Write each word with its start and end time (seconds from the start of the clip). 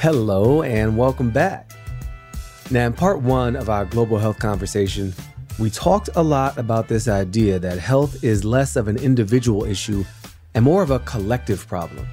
Hello, 0.00 0.62
and 0.62 0.96
welcome 0.96 1.28
back. 1.28 1.72
Now, 2.70 2.86
in 2.86 2.92
part 2.92 3.20
one 3.20 3.56
of 3.56 3.68
our 3.68 3.84
global 3.84 4.16
health 4.16 4.38
conversation, 4.38 5.12
we 5.58 5.70
talked 5.70 6.08
a 6.14 6.22
lot 6.22 6.56
about 6.56 6.86
this 6.86 7.08
idea 7.08 7.58
that 7.58 7.80
health 7.80 8.22
is 8.22 8.44
less 8.44 8.76
of 8.76 8.86
an 8.86 8.96
individual 8.96 9.64
issue 9.64 10.04
and 10.54 10.64
more 10.64 10.84
of 10.84 10.92
a 10.92 11.00
collective 11.00 11.66
problem. 11.66 12.06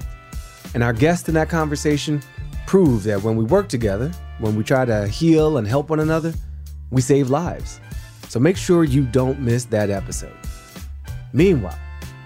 And 0.74 0.82
our 0.82 0.92
guest 0.92 1.28
in 1.28 1.34
that 1.34 1.48
conversation 1.48 2.20
proved 2.66 3.04
that 3.04 3.22
when 3.22 3.36
we 3.36 3.44
work 3.44 3.68
together, 3.68 4.10
when 4.40 4.56
we 4.56 4.64
try 4.64 4.84
to 4.84 5.06
heal 5.06 5.58
and 5.58 5.64
help 5.64 5.88
one 5.88 6.00
another, 6.00 6.34
we 6.90 7.00
save 7.00 7.30
lives. 7.30 7.78
So 8.28 8.40
make 8.40 8.56
sure 8.56 8.82
you 8.82 9.04
don't 9.04 9.38
miss 9.38 9.64
that 9.66 9.90
episode. 9.90 10.36
Meanwhile, 11.32 11.78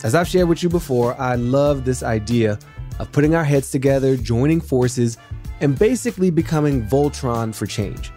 as 0.05 0.15
I've 0.15 0.27
shared 0.27 0.49
with 0.49 0.63
you 0.63 0.71
before, 0.71 1.21
I 1.21 1.35
love 1.35 1.85
this 1.85 2.03
idea 2.03 2.59
of 2.99 3.13
putting 3.13 3.35
our 3.35 3.45
heads 3.45 3.71
together, 3.71 4.17
joining 4.17 4.63
forces, 4.63 5.19
and 5.61 5.79
basically 5.79 6.31
becoming 6.31 6.87
Voltron 6.87 7.55
for 7.55 7.67
change. 7.67 8.13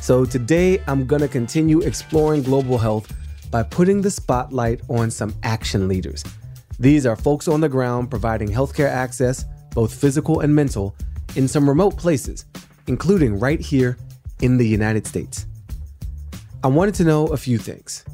So 0.00 0.24
today, 0.24 0.82
I'm 0.86 1.06
gonna 1.06 1.28
continue 1.28 1.80
exploring 1.80 2.42
global 2.42 2.78
health 2.78 3.12
by 3.50 3.62
putting 3.62 4.00
the 4.02 4.10
spotlight 4.10 4.80
on 4.88 5.10
some 5.10 5.34
action 5.42 5.88
leaders. 5.88 6.24
These 6.78 7.06
are 7.06 7.16
folks 7.16 7.48
on 7.48 7.60
the 7.60 7.68
ground 7.68 8.10
providing 8.10 8.48
healthcare 8.48 8.88
access, 8.88 9.44
both 9.74 9.94
physical 9.94 10.40
and 10.40 10.54
mental, 10.54 10.94
in 11.36 11.46
some 11.46 11.68
remote 11.68 11.96
places, 11.96 12.44
including 12.86 13.38
right 13.38 13.60
here 13.60 13.96
in 14.40 14.56
the 14.56 14.66
United 14.66 15.06
States. 15.06 15.46
I 16.64 16.68
wanted 16.68 16.94
to 16.96 17.04
know 17.04 17.26
a 17.28 17.36
few 17.36 17.58
things. 17.58 18.04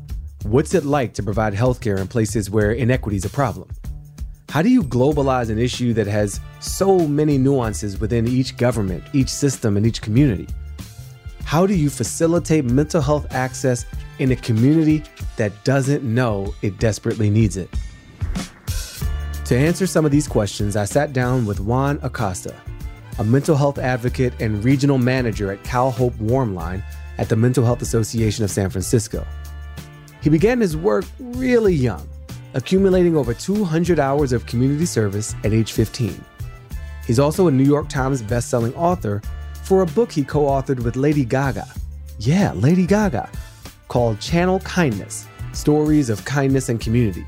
What's 0.43 0.75
it 0.75 0.85
like 0.85 1.15
to 1.15 1.23
provide 1.23 1.55
healthcare 1.55 1.99
in 1.99 2.09
places 2.09 2.51
where 2.51 2.73
inequity 2.73 3.17
is 3.17 3.25
a 3.25 3.31
problem? 3.31 3.69
How 4.49 4.63
do 4.63 4.71
you 4.71 4.83
globalize 4.83 5.51
an 5.51 5.59
issue 5.59 5.93
that 5.93 6.07
has 6.07 6.41
so 6.59 7.07
many 7.07 7.37
nuances 7.37 8.01
within 8.01 8.27
each 8.27 8.57
government, 8.57 9.05
each 9.13 9.29
system, 9.29 9.77
and 9.77 9.87
each 9.87 10.01
community? 10.01 10.49
How 11.45 11.67
do 11.67 11.75
you 11.75 11.91
facilitate 11.91 12.65
mental 12.65 13.03
health 13.03 13.35
access 13.35 13.85
in 14.19 14.33
a 14.33 14.37
community 14.37 15.05
that 15.37 15.53
doesn't 15.65 16.03
know 16.03 16.55
it 16.63 16.79
desperately 16.79 17.29
needs 17.29 17.59
it? 17.59 17.69
To 19.45 19.55
answer 19.55 19.87
some 19.87 20.07
of 20.07 20.11
these 20.11 20.27
questions, 20.27 20.77
I 20.77 20.87
sat 20.87 21.13
down 21.13 21.45
with 21.45 21.61
Juan 21.61 21.99
Acosta, 22.03 22.55
a 23.19 23.25
mental 23.25 23.55
health 23.55 23.77
advocate 23.77 24.33
and 24.41 24.65
regional 24.65 24.97
manager 24.97 25.53
at 25.53 25.63
Cal 25.63 25.91
Hope 25.91 26.15
Warmline 26.15 26.83
at 27.19 27.29
the 27.29 27.37
Mental 27.37 27.67
Health 27.67 27.83
Association 27.83 28.45
of 28.45 28.51
San 28.51 28.71
Francisco. 28.71 29.27
He 30.23 30.31
began 30.31 30.59
his 30.59 30.75
work 30.75 31.05
really 31.19 31.75
young 31.75 32.09
accumulating 32.55 33.17
over 33.17 33.35
200 33.35 33.99
hours 33.99 34.33
of 34.33 34.47
community 34.47 34.87
service 34.87 35.35
at 35.45 35.53
age 35.53 35.73
15. 35.73 36.25
He's 37.07 37.19
also 37.19 37.49
a 37.49 37.51
New 37.51 37.65
York 37.65 37.89
Times 37.89 38.23
bestselling 38.23 38.77
author 38.77 39.23
for 39.65 39.83
a 39.83 39.87
book 39.87 40.13
he 40.13 40.25
co 40.25 40.43
authored 40.43 40.81
with 40.83 40.97
Lady 40.97 41.25
Gaga. 41.25 41.67
Yeah, 42.19 42.53
Lady 42.55 42.87
Gaga, 42.87 43.31
called 43.89 44.21
Channel 44.21 44.61
Kindness 44.61 45.27
Stories 45.53 46.11
of 46.11 46.25
Kindness 46.25 46.69
and 46.69 46.81
Community. 46.81 47.27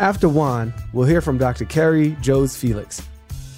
After 0.00 0.28
Juan, 0.28 0.74
we'll 0.92 1.06
hear 1.06 1.20
from 1.20 1.38
Dr. 1.38 1.64
Kerry 1.64 2.16
Jones 2.20 2.56
Felix. 2.56 3.00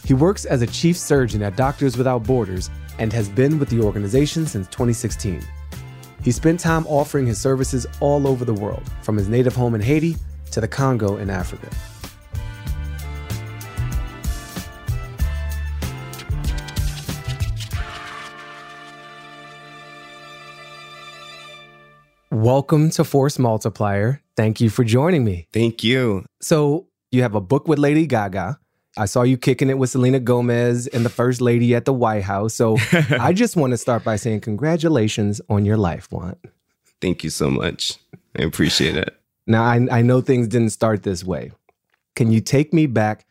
He 0.04 0.14
works 0.14 0.44
as 0.44 0.62
a 0.62 0.66
chief 0.66 0.96
surgeon 0.96 1.42
at 1.42 1.56
Doctors 1.56 1.96
Without 1.96 2.22
Borders 2.22 2.70
and 2.98 3.12
has 3.12 3.28
been 3.28 3.58
with 3.58 3.68
the 3.68 3.80
organization 3.80 4.46
since 4.46 4.68
2016. 4.68 5.42
He 6.22 6.32
spent 6.32 6.60
time 6.60 6.86
offering 6.86 7.26
his 7.26 7.40
services 7.40 7.86
all 8.00 8.26
over 8.26 8.44
the 8.44 8.54
world, 8.54 8.82
from 9.02 9.16
his 9.16 9.28
native 9.28 9.54
home 9.54 9.74
in 9.74 9.80
Haiti 9.80 10.16
to 10.56 10.62
the 10.62 10.66
Congo 10.66 11.18
in 11.18 11.28
Africa. 11.28 11.68
Welcome 22.30 22.88
to 22.88 23.04
Force 23.04 23.38
Multiplier. 23.38 24.22
Thank 24.34 24.62
you 24.62 24.70
for 24.70 24.82
joining 24.82 25.26
me. 25.26 25.46
Thank 25.52 25.84
you. 25.84 26.24
So, 26.40 26.86
you 27.10 27.20
have 27.20 27.34
a 27.34 27.40
book 27.42 27.68
with 27.68 27.78
Lady 27.78 28.06
Gaga. 28.06 28.58
I 28.96 29.04
saw 29.04 29.24
you 29.24 29.36
kicking 29.36 29.68
it 29.68 29.76
with 29.76 29.90
Selena 29.90 30.20
Gomez 30.20 30.86
and 30.86 31.04
the 31.04 31.10
First 31.10 31.42
Lady 31.42 31.74
at 31.74 31.84
the 31.84 31.92
White 31.92 32.22
House. 32.22 32.54
So, 32.54 32.78
I 33.20 33.34
just 33.34 33.56
want 33.56 33.72
to 33.72 33.76
start 33.76 34.04
by 34.04 34.16
saying 34.16 34.40
congratulations 34.40 35.42
on 35.50 35.66
your 35.66 35.76
life, 35.76 36.10
Juan. 36.10 36.36
Thank 37.02 37.24
you 37.24 37.28
so 37.28 37.50
much. 37.50 37.98
I 38.38 38.44
appreciate 38.44 38.96
it. 38.96 39.14
Now, 39.46 39.64
I, 39.64 39.86
I 39.90 40.02
know 40.02 40.20
things 40.20 40.48
didn't 40.48 40.70
start 40.70 41.02
this 41.02 41.24
way. 41.24 41.52
Can 42.14 42.32
you 42.32 42.40
take 42.40 42.72
me 42.72 42.86
back 42.86 43.26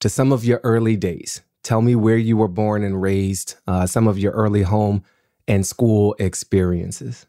to 0.00 0.08
some 0.08 0.32
of 0.32 0.44
your 0.44 0.60
early 0.64 0.96
days? 0.96 1.42
Tell 1.62 1.80
me 1.80 1.94
where 1.94 2.16
you 2.16 2.36
were 2.36 2.48
born 2.48 2.82
and 2.82 3.00
raised, 3.00 3.54
uh, 3.66 3.86
some 3.86 4.06
of 4.06 4.18
your 4.18 4.32
early 4.32 4.62
home 4.62 5.04
and 5.46 5.66
school 5.66 6.14
experiences. 6.18 7.26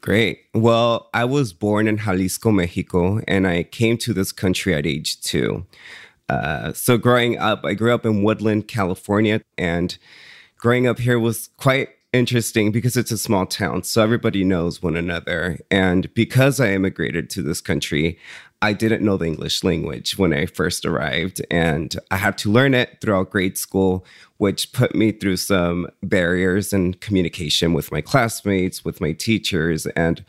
Great. 0.00 0.40
Well, 0.52 1.08
I 1.14 1.24
was 1.24 1.52
born 1.52 1.86
in 1.86 1.98
Jalisco, 1.98 2.50
Mexico, 2.50 3.20
and 3.28 3.46
I 3.46 3.62
came 3.62 3.96
to 3.98 4.12
this 4.12 4.32
country 4.32 4.74
at 4.74 4.84
age 4.84 5.20
two. 5.20 5.64
Uh, 6.28 6.72
so, 6.72 6.98
growing 6.98 7.38
up, 7.38 7.64
I 7.64 7.74
grew 7.74 7.94
up 7.94 8.04
in 8.04 8.24
Woodland, 8.24 8.66
California, 8.66 9.42
and 9.56 9.96
growing 10.56 10.88
up 10.88 10.98
here 10.98 11.20
was 11.20 11.50
quite 11.56 11.90
interesting 12.12 12.72
because 12.72 12.96
it's 12.96 13.10
a 13.10 13.18
small 13.18 13.46
town, 13.46 13.82
so 13.82 14.02
everybody 14.02 14.44
knows 14.44 14.82
one 14.82 14.96
another. 14.96 15.58
And 15.70 16.12
because 16.14 16.60
I 16.60 16.72
immigrated 16.72 17.30
to 17.30 17.42
this 17.42 17.60
country, 17.60 18.18
I 18.60 18.72
didn't 18.72 19.04
know 19.04 19.16
the 19.16 19.26
English 19.26 19.64
language 19.64 20.16
when 20.18 20.32
I 20.32 20.46
first 20.46 20.84
arrived, 20.84 21.42
and 21.50 21.96
I 22.10 22.16
had 22.18 22.38
to 22.38 22.50
learn 22.50 22.74
it 22.74 22.98
throughout 23.00 23.30
grade 23.30 23.58
school, 23.58 24.04
which 24.36 24.72
put 24.72 24.94
me 24.94 25.12
through 25.12 25.38
some 25.38 25.88
barriers 26.02 26.72
in 26.72 26.94
communication 26.94 27.72
with 27.72 27.90
my 27.90 28.00
classmates, 28.00 28.84
with 28.84 29.00
my 29.00 29.12
teachers, 29.12 29.86
and 29.86 30.24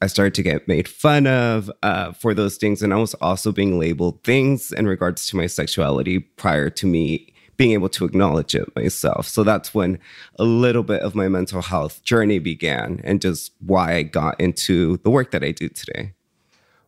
I 0.00 0.06
started 0.08 0.34
to 0.34 0.42
get 0.42 0.66
made 0.66 0.88
fun 0.88 1.28
of 1.28 1.70
uh, 1.82 2.12
for 2.12 2.34
those 2.34 2.56
things. 2.56 2.82
And 2.82 2.92
I 2.92 2.96
was 2.96 3.14
also 3.14 3.52
being 3.52 3.78
labeled 3.78 4.22
things 4.24 4.72
in 4.72 4.88
regards 4.88 5.26
to 5.26 5.36
my 5.36 5.46
sexuality 5.46 6.18
prior 6.18 6.70
to 6.70 6.86
me 6.86 7.31
being 7.62 7.74
able 7.74 7.88
to 7.88 8.04
acknowledge 8.04 8.56
it 8.56 8.74
myself. 8.74 9.28
So 9.28 9.44
that's 9.44 9.72
when 9.72 10.00
a 10.36 10.42
little 10.42 10.82
bit 10.82 11.00
of 11.02 11.14
my 11.14 11.28
mental 11.28 11.62
health 11.62 12.02
journey 12.02 12.40
began 12.40 13.00
and 13.04 13.20
just 13.20 13.52
why 13.60 13.94
I 13.94 14.02
got 14.02 14.40
into 14.40 14.96
the 15.04 15.10
work 15.10 15.30
that 15.30 15.44
I 15.44 15.52
do 15.52 15.68
today. 15.68 16.12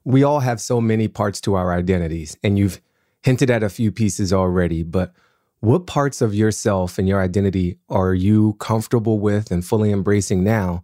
We 0.03 0.25
all 0.25 0.41
have 0.41 0.61
so 0.61 0.81
many 0.81 1.07
parts 1.07 1.41
to 1.43 1.55
our 1.55 1.73
identities, 1.73 2.37
and 2.43 2.59
you've 2.59 2.81
hinted 3.23 3.53
at 3.53 3.63
a 3.63 3.69
few 3.69 3.93
pieces 3.93 4.33
already, 4.33 4.83
but 4.83 5.15
what 5.61 5.87
parts 5.87 6.21
of 6.21 6.35
yourself 6.35 6.99
and 6.99 7.07
your 7.07 7.23
identity 7.23 7.79
are 7.89 8.13
you 8.13 8.55
comfortable 8.55 9.21
with 9.21 9.53
and 9.53 9.65
fully 9.65 9.93
embracing 9.93 10.43
now 10.43 10.83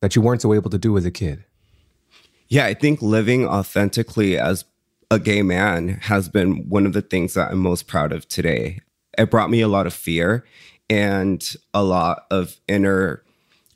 that 0.00 0.16
you 0.16 0.22
weren't 0.22 0.40
so 0.40 0.54
able 0.54 0.70
to 0.70 0.78
do 0.78 0.96
as 0.96 1.04
a 1.04 1.10
kid? 1.10 1.44
Yeah, 2.48 2.64
I 2.64 2.72
think 2.72 3.02
living 3.02 3.46
authentically 3.46 4.38
as 4.38 4.64
a 5.10 5.18
gay 5.18 5.42
man 5.42 5.88
has 6.04 6.30
been 6.30 6.70
one 6.70 6.86
of 6.86 6.94
the 6.94 7.02
things 7.02 7.34
that 7.34 7.50
I'm 7.50 7.58
most 7.58 7.86
proud 7.86 8.12
of 8.12 8.26
today 8.28 8.80
it 9.18 9.30
brought 9.30 9.50
me 9.50 9.60
a 9.60 9.68
lot 9.68 9.86
of 9.86 9.94
fear 9.94 10.44
and 10.88 11.56
a 11.74 11.82
lot 11.82 12.26
of 12.30 12.60
inner 12.68 13.22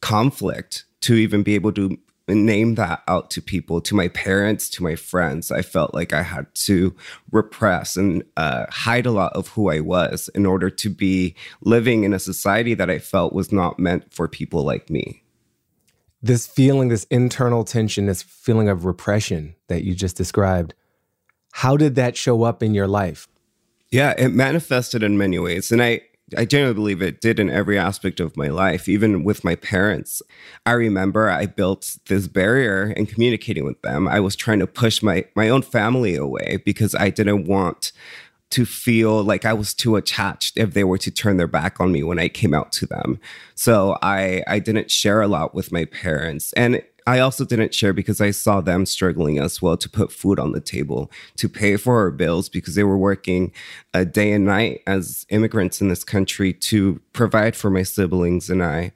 conflict 0.01 0.85
to 1.01 1.15
even 1.15 1.43
be 1.43 1.55
able 1.55 1.73
to 1.73 1.99
name 2.35 2.77
that 2.77 3.03
out 3.09 3.31
to 3.31 3.43
people, 3.43 3.81
to 3.81 3.95
my 3.95 4.09
parents, 4.09 4.69
to 4.71 4.83
my 4.83 4.95
friends. 4.95 5.51
I 5.51 5.63
felt 5.63 5.95
like 5.95 6.13
I 6.13 6.23
had 6.23 6.47
to 6.55 6.95
repress 7.33 7.97
and 7.97 8.23
uh, 8.37 8.67
hide 8.71 9.07
a 9.07 9.11
lot 9.11 9.33
of 9.35 9.49
who 9.49 9.71
I 9.71 9.81
was 9.81 10.29
in 10.35 10.47
order 10.47 10.71
to 10.71 10.91
be 10.91 11.35
living 11.61 12.05
in 12.05 12.13
a 12.13 12.19
society 12.19 12.75
that 12.75 12.91
I 12.91 12.99
felt 12.99 13.33
was 13.33 13.53
not 13.53 13.79
meant 13.79 14.13
for 14.13 14.29
people 14.29 14.63
like 14.63 14.91
me. 14.91 15.23
This 16.23 16.47
feeling, 16.47 16.89
this 16.89 17.05
internal 17.05 17.65
tension, 17.65 18.07
this 18.07 18.23
feeling 18.23 18.69
of 18.69 18.85
repression 18.85 19.55
that 19.69 19.85
you 19.85 19.95
just 19.95 20.17
described, 20.17 20.75
how 21.53 21.77
did 21.77 21.95
that 21.95 22.17
show 22.17 22.43
up 22.43 22.63
in 22.63 22.75
your 22.75 22.87
life? 22.87 23.27
Yeah, 23.91 24.15
it 24.17 24.29
manifested 24.29 25.03
in 25.03 25.19
many 25.19 25.39
ways. 25.39 25.73
And 25.73 25.83
I, 25.83 26.03
I 26.37 26.45
genuinely 26.45 26.75
believe 26.75 27.03
it 27.03 27.21
did 27.21 27.41
in 27.41 27.51
every 27.51 27.77
aspect 27.77 28.21
of 28.21 28.37
my 28.37 28.49
life, 28.49 28.89
even 28.89 29.25
with 29.25 29.43
my 29.43 29.57
parents. 29.57 30.23
I 30.65 30.73
remember 30.73 31.29
I 31.29 31.47
built 31.47 31.97
this 32.07 32.29
barrier 32.29 32.93
in 32.93 33.07
communicating 33.07 33.65
with 33.65 33.83
them. 33.83 34.07
I 34.07 34.21
was 34.21 34.37
trying 34.37 34.61
to 34.61 34.67
push 34.67 35.03
my, 35.03 35.25
my 35.35 35.49
own 35.49 35.63
family 35.63 36.15
away 36.15 36.59
because 36.65 36.95
I 36.95 37.11
didn't 37.11 37.47
want 37.47 37.91
to 38.51 38.67
feel 38.67 39.23
like 39.23 39.45
I 39.45 39.53
was 39.53 39.73
too 39.73 39.97
attached 39.97 40.57
if 40.57 40.75
they 40.75 40.83
were 40.83 40.99
to 40.99 41.11
turn 41.11 41.37
their 41.37 41.47
back 41.47 41.81
on 41.81 41.93
me 41.93 42.03
when 42.03 42.19
I 42.19 42.29
came 42.29 42.53
out 42.53 42.73
to 42.73 42.87
them. 42.87 43.21
So 43.55 43.97
I 44.03 44.43
I 44.49 44.59
didn't 44.59 44.91
share 44.91 45.21
a 45.21 45.29
lot 45.29 45.55
with 45.55 45.71
my 45.71 45.85
parents. 45.85 46.53
And 46.55 46.83
I 47.11 47.19
also 47.19 47.45
didn't 47.45 47.75
share 47.75 47.93
because 47.93 48.21
I 48.21 48.31
saw 48.31 48.61
them 48.61 48.87
struggling 48.87 49.41
as 49.41 49.61
well 49.61 49.77
to 49.77 49.89
put 49.89 50.13
food 50.13 50.39
on 50.39 50.53
the 50.53 50.61
table, 50.61 51.11
to 51.39 51.49
pay 51.49 51.77
for 51.77 51.99
our 51.99 52.13
bills 52.13 52.49
because 52.49 52.77
they 52.77 52.85
were 52.85 52.97
working 52.97 53.53
a 53.93 54.05
day 54.05 54.31
and 54.31 54.45
night 54.45 54.83
as 54.87 55.27
immigrants 55.29 55.81
in 55.81 55.89
this 55.89 56.05
country 56.05 56.53
to 56.53 57.01
provide 57.13 57.57
for 57.57 57.69
my 57.69 57.83
siblings 57.83 58.49
and 58.49 58.63
I. 58.63 58.93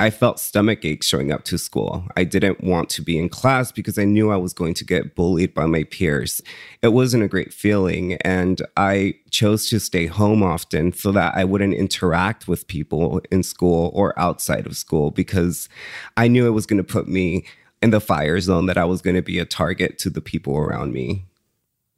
I 0.00 0.10
felt 0.10 0.38
stomach 0.38 0.84
aches 0.84 1.06
showing 1.06 1.32
up 1.32 1.44
to 1.44 1.58
school. 1.58 2.06
I 2.16 2.22
didn't 2.22 2.62
want 2.62 2.88
to 2.90 3.02
be 3.02 3.18
in 3.18 3.28
class 3.28 3.72
because 3.72 3.98
I 3.98 4.04
knew 4.04 4.30
I 4.30 4.36
was 4.36 4.52
going 4.52 4.74
to 4.74 4.84
get 4.84 5.16
bullied 5.16 5.54
by 5.54 5.66
my 5.66 5.82
peers. 5.84 6.40
It 6.82 6.88
wasn't 6.88 7.24
a 7.24 7.28
great 7.28 7.52
feeling. 7.52 8.14
And 8.22 8.62
I 8.76 9.14
chose 9.30 9.68
to 9.70 9.80
stay 9.80 10.06
home 10.06 10.42
often 10.42 10.92
so 10.92 11.10
that 11.12 11.34
I 11.34 11.44
wouldn't 11.44 11.74
interact 11.74 12.46
with 12.46 12.68
people 12.68 13.20
in 13.32 13.42
school 13.42 13.90
or 13.92 14.16
outside 14.16 14.66
of 14.66 14.76
school 14.76 15.10
because 15.10 15.68
I 16.16 16.28
knew 16.28 16.46
it 16.46 16.50
was 16.50 16.66
going 16.66 16.78
to 16.78 16.84
put 16.84 17.08
me 17.08 17.44
in 17.82 17.90
the 17.90 18.00
fire 18.00 18.40
zone, 18.40 18.66
that 18.66 18.78
I 18.78 18.84
was 18.84 19.02
going 19.02 19.16
to 19.16 19.22
be 19.22 19.38
a 19.38 19.44
target 19.44 19.98
to 19.98 20.10
the 20.10 20.20
people 20.20 20.56
around 20.56 20.92
me. 20.92 21.24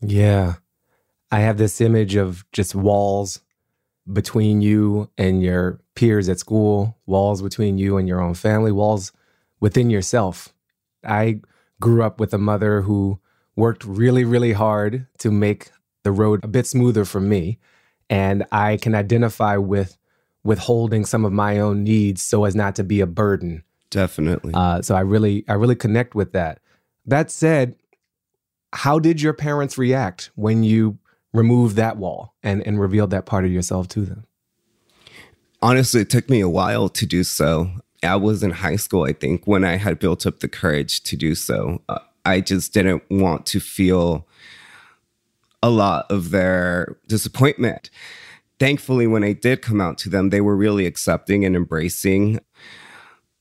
Yeah. 0.01 0.55
I 1.31 1.41
have 1.41 1.59
this 1.59 1.81
image 1.81 2.17
of 2.17 2.45
just 2.53 2.75
walls 2.75 3.41
between 4.11 4.61
you 4.61 5.11
and 5.19 5.43
your 5.43 5.81
peers 5.95 6.29
at 6.29 6.39
school, 6.39 6.97
walls 7.07 7.43
between 7.43 7.79
you 7.79 7.97
and 7.97 8.09
your 8.09 8.21
own 8.21 8.35
family, 8.35 8.73
walls 8.73 9.13
within 9.61 9.91
yourself. 9.91 10.49
I 11.05 11.41
grew 11.81 12.03
up 12.03 12.21
with 12.21 12.35
a 12.35 12.39
mother 12.39 12.83
who 12.83 13.21
worked 13.57 13.85
really, 13.85 14.25
really 14.25 14.53
hard 14.53 15.07
to 15.19 15.31
make 15.31 15.71
the 16.03 16.13
road 16.13 16.41
a 16.43 16.49
bit 16.49 16.67
smoother 16.67 17.05
for 17.05 17.21
me. 17.21 17.59
And 18.09 18.45
I 18.51 18.77
can 18.79 18.95
identify 18.95 19.57
with 19.57 19.97
withholding 20.43 21.05
some 21.05 21.25
of 21.25 21.33
my 21.33 21.59
own 21.59 21.85
needs 21.85 22.23
so 22.23 22.45
as 22.45 22.55
not 22.55 22.75
to 22.77 22.85
be 22.85 23.01
a 23.01 23.07
burden. 23.07 23.63
Definitely. 23.91 24.53
Uh, 24.55 24.83
so 24.83 24.95
I 24.95 25.01
really, 25.01 25.45
I 25.49 25.55
really 25.55 25.77
connect 25.77 26.15
with 26.15 26.33
that. 26.33 26.61
That 27.07 27.31
said, 27.31 27.77
how 28.73 28.99
did 28.99 29.21
your 29.21 29.33
parents 29.33 29.77
react 29.77 30.31
when 30.35 30.63
you 30.63 30.99
removed 31.33 31.77
that 31.77 31.97
wall 31.97 32.35
and, 32.43 32.67
and 32.67 32.81
revealed 32.81 33.11
that 33.11 33.27
part 33.27 33.45
of 33.45 33.53
yourself 33.53 33.89
to 33.89 34.01
them? 34.03 34.27
Honestly, 35.63 36.01
it 36.01 36.11
took 36.11 36.29
me 36.31 36.41
a 36.41 36.49
while 36.49 36.89
to 36.89 37.07
do 37.07 37.23
so. 37.23 37.71
I 38.03 38.17
was 38.17 38.43
in 38.43 38.51
high 38.51 38.77
school, 38.77 39.05
I 39.05 39.13
think, 39.13 39.47
when 39.47 39.65
I 39.65 39.77
had 39.77 39.99
built 39.99 40.27
up 40.27 40.41
the 40.41 40.49
courage 40.49 41.03
to 41.03 41.17
do 41.17 41.35
so. 41.35 41.83
Uh, 41.89 41.99
I 42.25 42.41
just 42.41 42.73
didn't 42.73 43.03
want 43.11 43.47
to 43.47 43.61
feel 43.61 44.27
a 45.63 45.71
lot 45.71 46.07
of 46.11 46.31
their 46.31 46.97
disappointment. 47.07 47.91
Thankfully, 48.59 49.07
when 49.07 49.25
I 49.25 49.33
did 49.33 49.63
come 49.63 49.81
out 49.81 49.99
to 49.99 50.09
them, 50.09 50.31
they 50.31 50.41
were 50.41 50.57
really 50.57 50.87
accepting 50.87 51.45
and 51.45 51.55
embracing. 51.55 52.41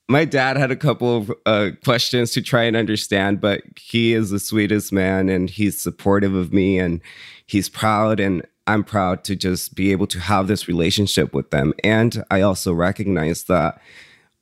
My 0.08 0.26
dad 0.26 0.58
had 0.58 0.72
a 0.72 0.76
couple 0.76 1.18
of 1.18 1.32
uh, 1.46 1.70
questions 1.84 2.32
to 2.32 2.42
try 2.42 2.64
and 2.64 2.76
understand, 2.76 3.40
but 3.40 3.62
he 3.80 4.14
is 4.14 4.32
the 4.32 4.40
sweetest 4.40 4.92
man 4.92 5.30
and 5.30 5.50
he's 5.50 5.80
supportive 5.80 6.34
of 6.34 6.52
me 6.52 6.80
and 6.80 7.02
he's 7.50 7.70
proud. 7.70 8.20
And 8.20 8.46
I'm 8.68 8.84
proud 8.84 9.24
to 9.26 9.36
just 9.36 9.76
be 9.76 9.92
able 9.92 10.08
to 10.08 10.20
have 10.20 10.48
this 10.48 10.68
relationship 10.68 11.34
with 11.34 11.50
them. 11.50 11.74
And 11.84 12.24
I 12.30 12.42
also 12.42 12.72
recognize 12.74 13.46
that 13.46 13.82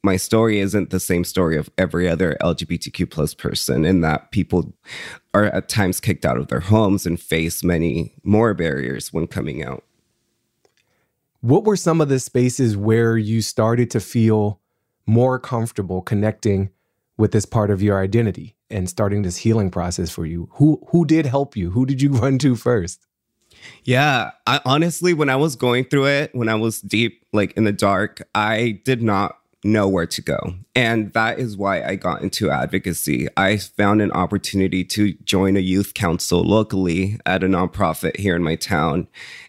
my 0.04 0.18
story 0.18 0.60
isn't 0.60 0.90
the 0.90 1.00
same 1.00 1.24
story 1.24 1.58
of 1.58 1.70
every 1.78 2.08
other 2.08 2.38
LGBTQ 2.42 3.10
plus 3.10 3.34
person 3.34 3.86
and 3.86 4.04
that 4.04 4.32
people 4.32 4.74
are 5.34 5.46
at 5.46 5.70
times 5.70 6.00
kicked 6.00 6.26
out 6.26 6.38
of 6.38 6.48
their 6.48 6.60
homes 6.60 7.06
and 7.06 7.20
face 7.20 7.64
many 7.64 8.14
more 8.24 8.54
barriers 8.54 9.12
when 9.12 9.28
coming 9.28 9.64
out. 9.64 9.84
What 11.42 11.64
were 11.64 11.78
some 11.78 12.02
of 12.02 12.10
the 12.10 12.20
spaces 12.20 12.76
where 12.76 13.18
you 13.18 13.42
started 13.42 13.90
to 13.92 14.00
feel 14.00 14.60
more 15.06 15.40
comfortable 15.40 16.02
connecting 16.02 16.70
with 17.18 17.32
this 17.32 17.46
part 17.46 17.72
of 17.72 17.82
your 17.82 18.02
identity 18.02 18.56
and 18.70 18.90
starting 18.90 19.22
this 19.22 19.38
healing 19.38 19.72
process 19.72 20.10
for 20.10 20.26
you? 20.26 20.50
Who 20.54 20.82
who 20.90 21.06
did 21.06 21.26
help 21.26 21.56
you? 21.56 21.72
Who 21.72 21.86
did 21.86 22.02
you 22.02 22.12
run 22.14 22.38
to 22.40 22.56
first? 22.56 23.06
Yeah, 23.84 24.32
I 24.46 24.62
honestly, 24.66 25.14
when 25.14 25.30
I 25.30 25.36
was 25.36 25.56
going 25.56 25.86
through 25.86 26.08
it, 26.08 26.34
when 26.34 26.50
I 26.50 26.56
was 26.56 26.80
deep, 26.82 27.26
like 27.34 27.54
in 27.54 27.64
the 27.64 27.72
dark, 27.72 28.22
I 28.36 28.82
did 28.86 29.02
not 29.02 29.38
know 29.64 29.88
where 29.88 30.06
to 30.06 30.22
go. 30.22 30.56
And 30.76 31.12
that 31.14 31.40
is 31.40 31.58
why 31.58 31.84
I 31.84 31.96
got 31.96 32.22
into 32.22 32.50
advocacy. 32.50 33.28
I 33.36 33.58
found 33.58 34.02
an 34.02 34.12
opportunity 34.12 34.84
to 34.86 35.14
join 35.24 35.58
a 35.58 35.62
youth 35.62 35.94
council 35.94 36.44
locally 36.44 37.20
at 37.26 37.44
a 37.44 37.48
nonprofit 37.48 38.18
here 38.18 38.36
in 38.36 38.44
my 38.44 38.56
town. 38.56 39.08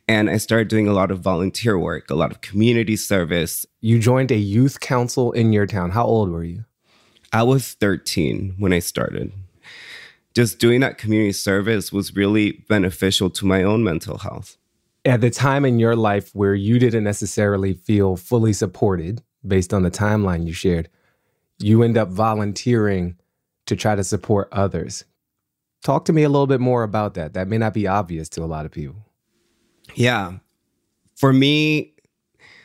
And 0.09 0.31
I 0.31 0.39
started 0.39 0.69
doing 0.69 0.89
a 0.89 0.95
lot 0.95 1.11
of 1.11 1.21
volunteer 1.21 1.79
work, 1.79 2.11
a 2.11 2.15
lot 2.15 2.31
of 2.31 2.41
community 2.41 2.97
service. 2.97 3.67
You 3.81 3.99
joined 3.99 4.31
a 4.31 4.37
youth 4.37 4.81
council 4.81 5.33
in 5.33 5.53
your 5.53 5.67
town. 5.67 5.91
How 5.91 6.05
old 6.05 6.31
were 6.31 6.45
you? 6.45 6.65
I 7.33 7.43
was 7.43 7.75
13 7.75 8.55
when 8.59 8.73
I 8.73 8.79
started 8.79 9.33
just 10.39 10.61
doing 10.61 10.79
that 10.79 10.99
community 10.99 11.33
service 11.33 11.93
was 11.93 12.15
really 12.15 12.65
beneficial 12.69 13.29
to 13.29 13.45
my 13.45 13.65
own 13.65 13.83
mental 13.83 14.19
health. 14.19 14.57
At 15.05 15.21
the 15.21 15.31
time 15.31 15.65
in 15.65 15.81
your 15.81 15.97
life 15.97 16.33
where 16.33 16.55
you 16.55 16.79
didn't 16.79 17.03
necessarily 17.03 17.75
feel 17.75 18.17
fully 18.17 18.53
supported 18.53 19.21
based 19.45 19.75
on 19.75 19.83
the 19.83 19.91
timeline 19.91 20.47
you 20.47 20.53
shared, 20.53 20.89
you 21.59 21.83
end 21.83 21.99
up 21.99 22.09
volunteering 22.09 23.17
to 23.67 23.75
try 23.75 23.97
to 23.97 24.05
support 24.05 24.49
others. 24.53 25.05
Talk 25.83 26.05
to 26.05 26.13
me 26.13 26.23
a 26.23 26.29
little 26.29 26.47
bit 26.47 26.61
more 26.61 26.85
about 26.85 27.15
that. 27.15 27.35
That 27.35 27.49
may 27.49 27.59
not 27.59 27.75
be 27.75 27.89
obvious 27.89 28.29
to 28.31 28.43
a 28.43 28.47
lot 28.47 28.65
of 28.65 28.71
people. 28.71 29.05
Yeah. 29.97 30.35
For 31.17 31.33
me, 31.33 31.95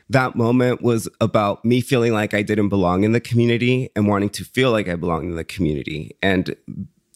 that 0.09 0.35
moment 0.35 0.81
was 0.81 1.07
about 1.21 1.63
me 1.63 1.81
feeling 1.81 2.13
like 2.13 2.33
I 2.33 2.41
didn't 2.41 2.69
belong 2.69 3.03
in 3.03 3.13
the 3.13 3.19
community 3.19 3.89
and 3.95 4.07
wanting 4.07 4.29
to 4.31 4.43
feel 4.43 4.71
like 4.71 4.87
I 4.87 4.95
belong 4.95 5.29
in 5.29 5.35
the 5.35 5.43
community. 5.43 6.15
And 6.21 6.55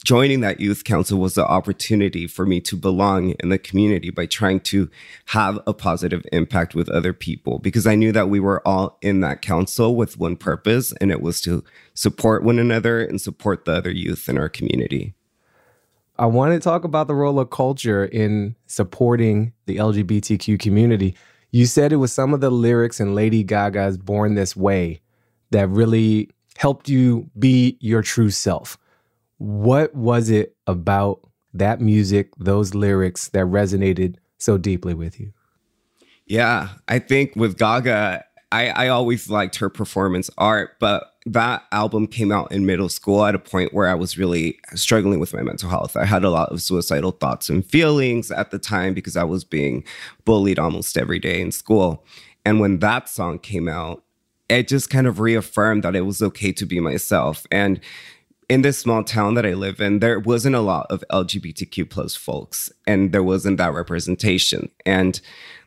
joining 0.03 0.39
that 0.39 0.61
youth 0.61 0.85
council 0.85 1.19
was 1.19 1.33
the 1.33 1.45
opportunity 1.45 2.27
for 2.27 2.45
me 2.45 2.61
to 2.61 2.77
belong 2.77 3.31
in 3.31 3.49
the 3.49 3.57
community 3.57 4.09
by 4.09 4.25
trying 4.25 4.59
to 4.61 4.89
have 5.25 5.59
a 5.67 5.73
positive 5.73 6.25
impact 6.31 6.73
with 6.73 6.87
other 6.89 7.11
people 7.11 7.59
because 7.59 7.85
I 7.85 7.95
knew 7.95 8.13
that 8.13 8.29
we 8.29 8.39
were 8.39 8.65
all 8.65 8.97
in 9.01 9.19
that 9.21 9.41
council 9.41 9.95
with 9.95 10.17
one 10.17 10.37
purpose, 10.37 10.93
and 11.01 11.11
it 11.11 11.21
was 11.21 11.41
to 11.41 11.61
support 11.93 12.43
one 12.43 12.57
another 12.57 13.03
and 13.03 13.19
support 13.19 13.65
the 13.65 13.73
other 13.73 13.91
youth 13.91 14.29
in 14.29 14.37
our 14.37 14.47
community. 14.47 15.13
I 16.17 16.25
want 16.25 16.53
to 16.53 16.59
talk 16.59 16.83
about 16.83 17.07
the 17.07 17.15
role 17.15 17.39
of 17.39 17.49
culture 17.49 18.05
in 18.05 18.55
supporting 18.65 19.53
the 19.65 19.75
LGBTQ 19.75 20.59
community. 20.59 21.15
You 21.51 21.65
said 21.65 21.93
it 21.93 21.97
was 21.97 22.11
some 22.11 22.33
of 22.33 22.41
the 22.41 22.49
lyrics 22.49 22.99
in 22.99 23.15
Lady 23.15 23.43
Gaga's 23.43 23.97
Born 23.97 24.35
This 24.35 24.55
Way 24.55 25.01
that 25.51 25.69
really 25.69 26.29
helped 26.57 26.89
you 26.89 27.29
be 27.37 27.77
your 27.79 28.01
true 28.01 28.29
self. 28.29 28.77
What 29.37 29.93
was 29.95 30.29
it 30.29 30.55
about 30.65 31.21
that 31.53 31.79
music, 31.79 32.31
those 32.37 32.73
lyrics 32.73 33.29
that 33.29 33.45
resonated 33.45 34.15
so 34.37 34.57
deeply 34.57 34.93
with 34.93 35.19
you? 35.19 35.33
Yeah, 36.25 36.69
I 36.87 36.99
think 36.99 37.35
with 37.35 37.57
Gaga, 37.57 38.25
I, 38.51 38.69
I 38.69 38.87
always 38.89 39.29
liked 39.29 39.57
her 39.57 39.69
performance 39.69 40.29
art, 40.37 40.71
but 40.79 41.13
that 41.33 41.63
album 41.71 42.07
came 42.07 42.31
out 42.31 42.51
in 42.51 42.65
middle 42.65 42.89
school 42.89 43.25
at 43.25 43.35
a 43.35 43.39
point 43.39 43.73
where 43.73 43.87
I 43.87 43.93
was 43.93 44.17
really 44.17 44.59
struggling 44.75 45.19
with 45.19 45.33
my 45.33 45.41
mental 45.41 45.69
health. 45.69 45.97
I 45.97 46.05
had 46.05 46.23
a 46.23 46.29
lot 46.29 46.49
of 46.49 46.61
suicidal 46.61 47.11
thoughts 47.11 47.49
and 47.49 47.65
feelings 47.65 48.31
at 48.31 48.51
the 48.51 48.59
time 48.59 48.93
because 48.93 49.17
I 49.17 49.23
was 49.23 49.43
being 49.43 49.83
bullied 50.25 50.59
almost 50.59 50.97
every 50.97 51.19
day 51.19 51.41
in 51.41 51.51
school. 51.51 52.05
And 52.45 52.59
when 52.59 52.79
that 52.79 53.09
song 53.09 53.39
came 53.39 53.67
out, 53.67 54.03
it 54.47 54.69
just 54.69 54.89
kind 54.89 55.07
of 55.07 55.19
reaffirmed 55.19 55.83
that 55.83 55.95
it 55.95 56.01
was 56.01 56.21
okay 56.21 56.53
to 56.53 56.65
be 56.65 56.79
myself. 56.79 57.45
And 57.51 57.81
in 58.49 58.61
this 58.61 58.79
small 58.79 59.03
town 59.03 59.33
that 59.33 59.45
I 59.45 59.53
live 59.53 59.81
in, 59.81 59.99
there 59.99 60.19
wasn't 60.19 60.55
a 60.55 60.61
lot 60.61 60.87
of 60.89 61.03
LGBTQ 61.11 61.89
plus 61.89 62.15
folks, 62.15 62.71
and 62.85 63.11
there 63.11 63.23
wasn't 63.23 63.57
that 63.57 63.73
representation. 63.73 64.69
And 64.85 65.19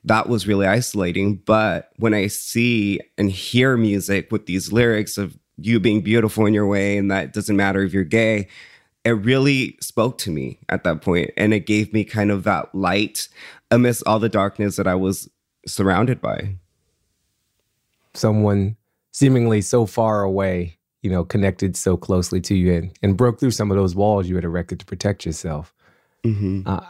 that 0.04 0.30
was 0.30 0.46
really 0.46 0.66
isolating. 0.66 1.37
But 1.37 1.90
when 1.96 2.14
I 2.14 2.28
see 2.28 3.00
and 3.18 3.30
hear 3.30 3.76
music 3.76 4.32
with 4.32 4.46
these 4.46 4.73
lyrics 4.73 5.18
of 5.18 5.37
you 5.62 5.80
being 5.80 6.02
beautiful 6.02 6.46
in 6.46 6.54
your 6.54 6.66
way, 6.66 6.96
and 6.96 7.10
that 7.10 7.32
doesn't 7.32 7.56
matter 7.56 7.82
if 7.82 7.92
you're 7.92 8.04
gay, 8.04 8.48
it 9.04 9.10
really 9.10 9.76
spoke 9.80 10.18
to 10.18 10.30
me 10.30 10.58
at 10.68 10.84
that 10.84 11.02
point, 11.02 11.30
and 11.36 11.54
it 11.54 11.66
gave 11.66 11.92
me 11.92 12.04
kind 12.04 12.30
of 12.30 12.44
that 12.44 12.74
light 12.74 13.28
amidst 13.70 14.02
all 14.06 14.18
the 14.18 14.28
darkness 14.28 14.76
that 14.76 14.86
I 14.86 14.94
was 14.94 15.28
surrounded 15.66 16.20
by. 16.20 16.56
Someone 18.14 18.76
seemingly 19.12 19.60
so 19.60 19.86
far 19.86 20.22
away 20.22 20.78
you 21.02 21.10
know, 21.10 21.24
connected 21.24 21.76
so 21.76 21.96
closely 21.96 22.40
to 22.42 22.54
you 22.54 22.74
and, 22.74 22.98
and 23.02 23.16
broke 23.16 23.40
through 23.40 23.50
some 23.50 23.70
of 23.70 23.76
those 23.76 23.94
walls 23.94 24.28
you 24.28 24.34
had 24.34 24.44
erected 24.44 24.80
to 24.80 24.86
protect 24.86 25.24
yourself. 25.24 25.74
Mm-hmm. 26.24 26.62
Uh, 26.66 26.80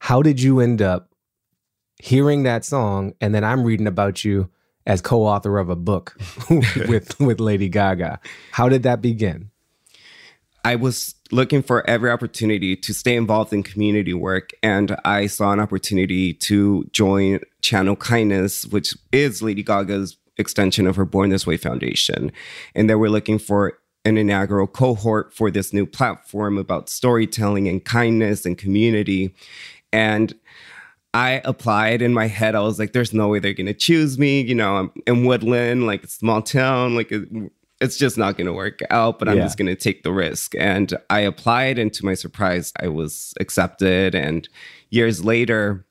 how 0.00 0.22
did 0.22 0.40
you 0.40 0.60
end 0.60 0.82
up 0.82 1.10
hearing 2.02 2.42
that 2.42 2.64
song? 2.64 3.14
And 3.20 3.34
then 3.34 3.44
I'm 3.44 3.64
reading 3.64 3.86
about 3.86 4.24
you 4.24 4.50
as 4.86 5.00
co-author 5.00 5.58
of 5.58 5.68
a 5.68 5.76
book 5.76 6.16
with 6.50 7.18
with 7.20 7.40
Lady 7.40 7.68
Gaga. 7.68 8.20
How 8.52 8.68
did 8.68 8.82
that 8.84 9.02
begin? 9.02 9.50
I 10.64 10.74
was 10.74 11.14
looking 11.30 11.62
for 11.62 11.88
every 11.88 12.10
opportunity 12.10 12.74
to 12.76 12.92
stay 12.92 13.14
involved 13.14 13.52
in 13.52 13.62
community 13.62 14.14
work, 14.14 14.50
and 14.62 14.96
I 15.04 15.26
saw 15.26 15.52
an 15.52 15.60
opportunity 15.60 16.34
to 16.34 16.84
join 16.90 17.40
Channel 17.60 17.96
Kindness, 17.96 18.66
which 18.66 18.96
is 19.12 19.42
Lady 19.42 19.62
Gaga's 19.62 20.16
extension 20.38 20.86
of 20.86 20.96
her 20.96 21.04
Born 21.04 21.30
This 21.30 21.46
Way 21.46 21.56
Foundation. 21.56 22.32
And 22.74 22.90
they 22.90 22.94
were 22.94 23.10
looking 23.10 23.38
for 23.38 23.78
an 24.04 24.18
inaugural 24.18 24.66
cohort 24.66 25.34
for 25.34 25.50
this 25.50 25.72
new 25.72 25.86
platform 25.86 26.58
about 26.58 26.88
storytelling 26.88 27.68
and 27.68 27.84
kindness 27.84 28.46
and 28.46 28.56
community. 28.56 29.34
And 29.92 30.34
I 31.16 31.40
applied 31.44 32.02
in 32.02 32.12
my 32.12 32.26
head. 32.26 32.54
I 32.54 32.60
was 32.60 32.78
like, 32.78 32.92
there's 32.92 33.12
no 33.14 33.28
way 33.28 33.38
they're 33.38 33.54
going 33.54 33.66
to 33.66 33.74
choose 33.74 34.18
me. 34.18 34.42
You 34.42 34.54
know, 34.54 34.76
I'm 34.76 34.90
in 35.06 35.24
Woodland, 35.24 35.86
like 35.86 36.04
a 36.04 36.08
small 36.08 36.42
town, 36.42 36.94
like 36.94 37.12
it's 37.80 37.96
just 37.96 38.16
not 38.18 38.36
going 38.36 38.46
to 38.46 38.52
work 38.52 38.80
out, 38.90 39.18
but 39.18 39.28
I'm 39.28 39.36
Yeah. 39.38 39.44
just 39.44 39.58
going 39.58 39.66
to 39.68 39.76
take 39.76 40.02
the 40.02 40.12
risk. 40.12 40.54
And 40.58 40.94
I 41.10 41.20
applied, 41.20 41.78
and 41.78 41.92
to 41.94 42.04
my 42.04 42.14
surprise, 42.14 42.72
I 42.80 42.88
was 42.88 43.34
accepted. 43.40 44.14
And 44.14 44.48
years 44.90 45.24
later, 45.24 45.84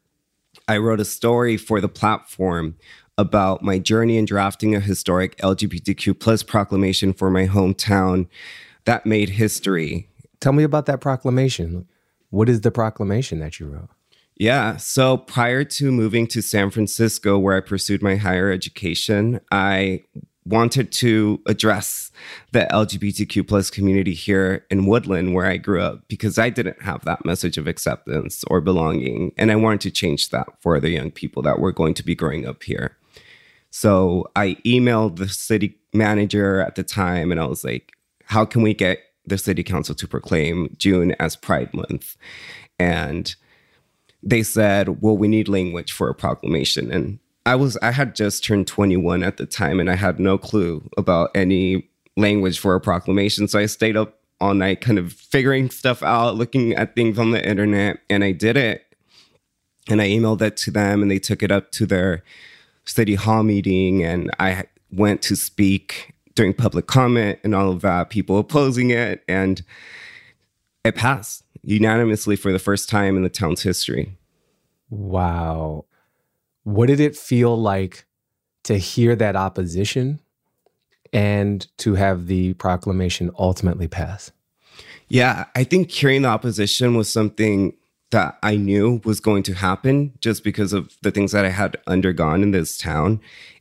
I 0.68 0.78
wrote 0.78 1.00
a 1.00 1.06
story 1.06 1.58
for 1.58 1.80
the 1.82 1.90
platform 1.90 2.76
about 3.18 3.62
my 3.64 3.80
journey 3.80 4.18
in 4.18 4.26
drafting 4.26 4.76
a 4.76 4.80
historic 4.80 5.38
LGBTQ 5.38 6.20
plus 6.20 6.44
proclamation 6.44 7.14
for 7.14 7.30
my 7.30 7.48
hometown 7.48 8.28
that 8.86 9.06
made 9.06 9.30
history. 9.30 10.10
Tell 10.40 10.54
me 10.54 10.64
about 10.64 10.86
that 10.88 11.02
proclamation. 11.02 11.88
What 12.30 12.50
is 12.50 12.62
the 12.62 12.72
proclamation 12.72 13.40
that 13.40 13.60
you 13.60 13.68
wrote? 13.68 13.90
Yeah. 14.38 14.78
So 14.78 15.18
prior 15.18 15.64
to 15.64 15.92
moving 15.92 16.28
to 16.28 16.42
San 16.42 16.70
Francisco, 16.70 17.38
where 17.38 17.56
I 17.56 17.62
pursued 17.62 18.02
my 18.02 18.16
higher 18.16 18.52
education, 18.52 19.40
I 19.52 20.04
wanted 20.46 20.92
to 20.92 21.42
address 21.48 22.12
the 22.52 22.68
LGBTQ 22.72 23.48
plus 23.48 23.72
community 23.72 24.14
here 24.14 24.66
in 24.70 24.86
Woodland, 24.86 25.34
where 25.34 25.46
I 25.46 25.58
grew 25.58 25.82
up, 25.82 26.08
because 26.08 26.38
I 26.38 26.50
didn't 26.50 26.82
have 26.84 27.04
that 27.06 27.26
message 27.26 27.58
of 27.58 27.66
acceptance 27.66 28.44
or 28.46 28.62
belonging. 28.62 29.34
And 29.38 29.52
I 29.52 29.56
wanted 29.56 29.82
to 29.82 29.92
change 29.92 30.30
that 30.30 30.48
for 30.60 30.80
the 30.80 30.92
young 30.92 31.12
people 31.12 31.42
that 31.44 31.60
were 31.60 31.72
going 31.72 31.96
to 31.96 32.04
be 32.04 32.14
growing 32.14 32.46
up 32.46 32.62
here. 32.62 32.96
So 33.72 34.30
I 34.36 34.56
emailed 34.66 35.16
the 35.16 35.28
city 35.28 35.78
manager 35.94 36.62
at 36.62 36.76
the 36.76 36.84
time 36.84 37.32
and 37.32 37.42
I 37.42 37.46
was 37.46 37.64
like, 37.64 37.94
how 38.26 38.46
can 38.46 38.62
we 38.62 38.74
get 38.74 39.00
the 39.26 39.38
city 39.38 39.64
council 39.64 39.96
to 39.96 40.08
proclaim 40.08 40.76
June 40.78 41.14
as 41.20 41.36
Pride 41.36 41.74
Month? 41.74 42.18
And 42.78 43.36
they 44.26 44.42
said, 44.42 45.02
well, 45.02 45.16
we 45.16 45.28
need 45.28 45.48
language 45.48 45.92
for 45.92 46.10
a 46.10 46.16
proclamation. 46.16 46.92
And 46.92 47.20
I 47.46 47.56
was, 47.56 47.78
I 47.78 47.92
had 47.92 48.16
just 48.16 48.44
turned 48.44 48.68
21 48.68 49.24
at 49.24 49.38
the 49.38 49.46
time 49.46 49.80
and 49.80 49.90
I 49.90 49.96
had 49.96 50.20
no 50.20 50.38
clue 50.38 50.90
about 50.98 51.30
any 51.36 51.88
language 52.18 52.60
for 52.60 52.74
a 52.74 52.82
proclamation. 52.82 53.48
So 53.48 53.60
I 53.60 53.68
stayed 53.68 53.96
up 53.96 54.20
all 54.42 54.56
night 54.56 54.82
kind 54.82 54.98
of 54.98 55.14
figuring 55.14 55.70
stuff 55.70 56.02
out, 56.02 56.36
looking 56.36 56.74
at 56.74 56.96
things 56.96 57.20
on 57.20 57.32
the 57.32 57.48
internet, 57.48 58.00
and 58.10 58.24
I 58.24 58.32
did 58.32 58.58
it. 58.58 58.82
And 59.88 60.02
I 60.02 60.08
emailed 60.08 60.40
that 60.40 60.58
to 60.58 60.72
them 60.72 61.04
and 61.04 61.12
they 61.12 61.20
took 61.20 61.44
it 61.44 61.52
up 61.52 61.72
to 61.74 61.86
their 61.86 62.24
city 62.86 63.14
hall 63.14 63.44
meeting. 63.44 64.04
And 64.04 64.32
I 64.40 64.64
went 64.92 65.22
to 65.24 65.36
speak 65.36 66.16
during 66.34 66.56
public 66.56 66.88
comment 66.88 67.40
and 67.44 67.54
all 67.54 67.72
of 67.72 67.82
that, 67.82 68.10
people 68.10 68.40
opposing 68.40 68.90
it. 68.90 69.24
And 69.28 69.62
it 70.84 70.96
passed 70.96 71.45
unanimously 71.66 72.36
for 72.36 72.52
the 72.52 72.60
first 72.60 72.90
time 72.90 73.18
in 73.18 73.24
the 73.24 73.30
town's 73.30 73.64
history. 73.64 74.18
Wow. 74.90 75.86
What 76.64 76.88
did 76.88 77.00
it 77.00 77.16
feel 77.16 77.60
like 77.60 78.06
to 78.64 78.78
hear 78.78 79.16
that 79.16 79.36
opposition 79.36 80.20
and 81.12 81.68
to 81.78 81.96
have 81.96 82.28
the 82.28 82.54
proclamation 82.54 83.32
ultimately 83.38 83.88
pass? 83.88 84.32
Yeah, 85.08 85.46
I 85.56 85.64
think 85.64 85.92
hearing 85.92 86.24
the 86.24 86.30
opposition 86.30 86.96
was 86.96 87.12
something 87.12 87.74
that 88.12 88.38
I 88.42 88.56
knew 88.56 89.02
was 89.04 89.20
going 89.20 89.44
to 89.44 89.54
happen 89.54 90.14
just 90.22 90.44
because 90.44 90.74
of 90.74 90.96
the 91.02 91.12
things 91.12 91.32
that 91.32 91.46
I 91.46 91.50
had 91.50 91.78
undergone 91.88 92.44
in 92.44 92.52
this 92.52 92.78
town. 92.78 93.20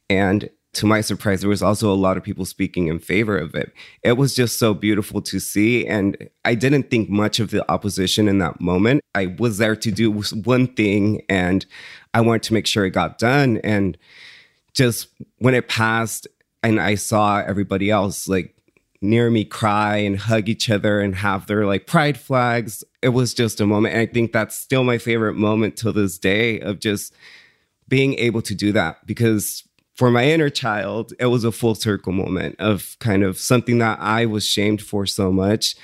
And 0.08 0.48
to 0.74 0.86
my 0.86 1.00
surprise, 1.00 1.40
there 1.40 1.50
was 1.50 1.62
also 1.62 1.92
a 1.92 1.94
lot 1.94 2.16
of 2.16 2.22
people 2.22 2.44
speaking 2.44 2.88
in 2.88 2.98
favor 2.98 3.36
of 3.36 3.54
it. 3.54 3.72
It 4.02 4.16
was 4.16 4.34
just 4.34 4.58
so 4.58 4.74
beautiful 4.74 5.22
to 5.22 5.38
see. 5.38 5.86
And 5.86 6.28
I 6.44 6.54
didn't 6.54 6.90
think 6.90 7.08
much 7.08 7.40
of 7.40 7.50
the 7.50 7.68
opposition 7.70 8.28
in 8.28 8.38
that 8.38 8.60
moment. 8.60 9.02
I 9.14 9.26
was 9.26 9.58
there 9.58 9.76
to 9.76 9.90
do 9.90 10.10
one 10.10 10.66
thing 10.68 11.22
and 11.28 11.64
I 12.12 12.20
wanted 12.20 12.42
to 12.44 12.54
make 12.54 12.66
sure 12.66 12.84
it 12.84 12.90
got 12.90 13.18
done. 13.18 13.58
And 13.64 13.96
just 14.72 15.08
when 15.38 15.54
it 15.54 15.68
passed 15.68 16.26
and 16.62 16.80
I 16.80 16.96
saw 16.96 17.38
everybody 17.40 17.90
else 17.90 18.28
like 18.28 18.54
near 19.00 19.30
me 19.30 19.44
cry 19.44 19.96
and 19.98 20.18
hug 20.18 20.48
each 20.48 20.70
other 20.70 21.00
and 21.00 21.14
have 21.16 21.46
their 21.46 21.66
like 21.66 21.86
pride 21.86 22.18
flags, 22.18 22.82
it 23.02 23.10
was 23.10 23.34
just 23.34 23.60
a 23.60 23.66
moment. 23.66 23.94
And 23.94 24.02
I 24.02 24.06
think 24.06 24.32
that's 24.32 24.56
still 24.56 24.82
my 24.82 24.98
favorite 24.98 25.34
moment 25.34 25.76
till 25.76 25.92
this 25.92 26.18
day 26.18 26.60
of 26.60 26.80
just 26.80 27.14
being 27.86 28.14
able 28.14 28.42
to 28.42 28.54
do 28.54 28.72
that 28.72 29.06
because 29.06 29.62
for 29.94 30.10
my 30.10 30.24
inner 30.24 30.50
child, 30.50 31.12
it 31.20 31.26
was 31.26 31.44
a 31.44 31.52
full 31.52 31.74
circle 31.74 32.12
moment 32.12 32.56
of 32.58 32.96
kind 32.98 33.22
of 33.22 33.38
something 33.38 33.78
that 33.78 33.98
I 34.00 34.26
was 34.26 34.44
shamed 34.46 34.82
for 34.82 35.06
so 35.06 35.30
much. 35.30 35.76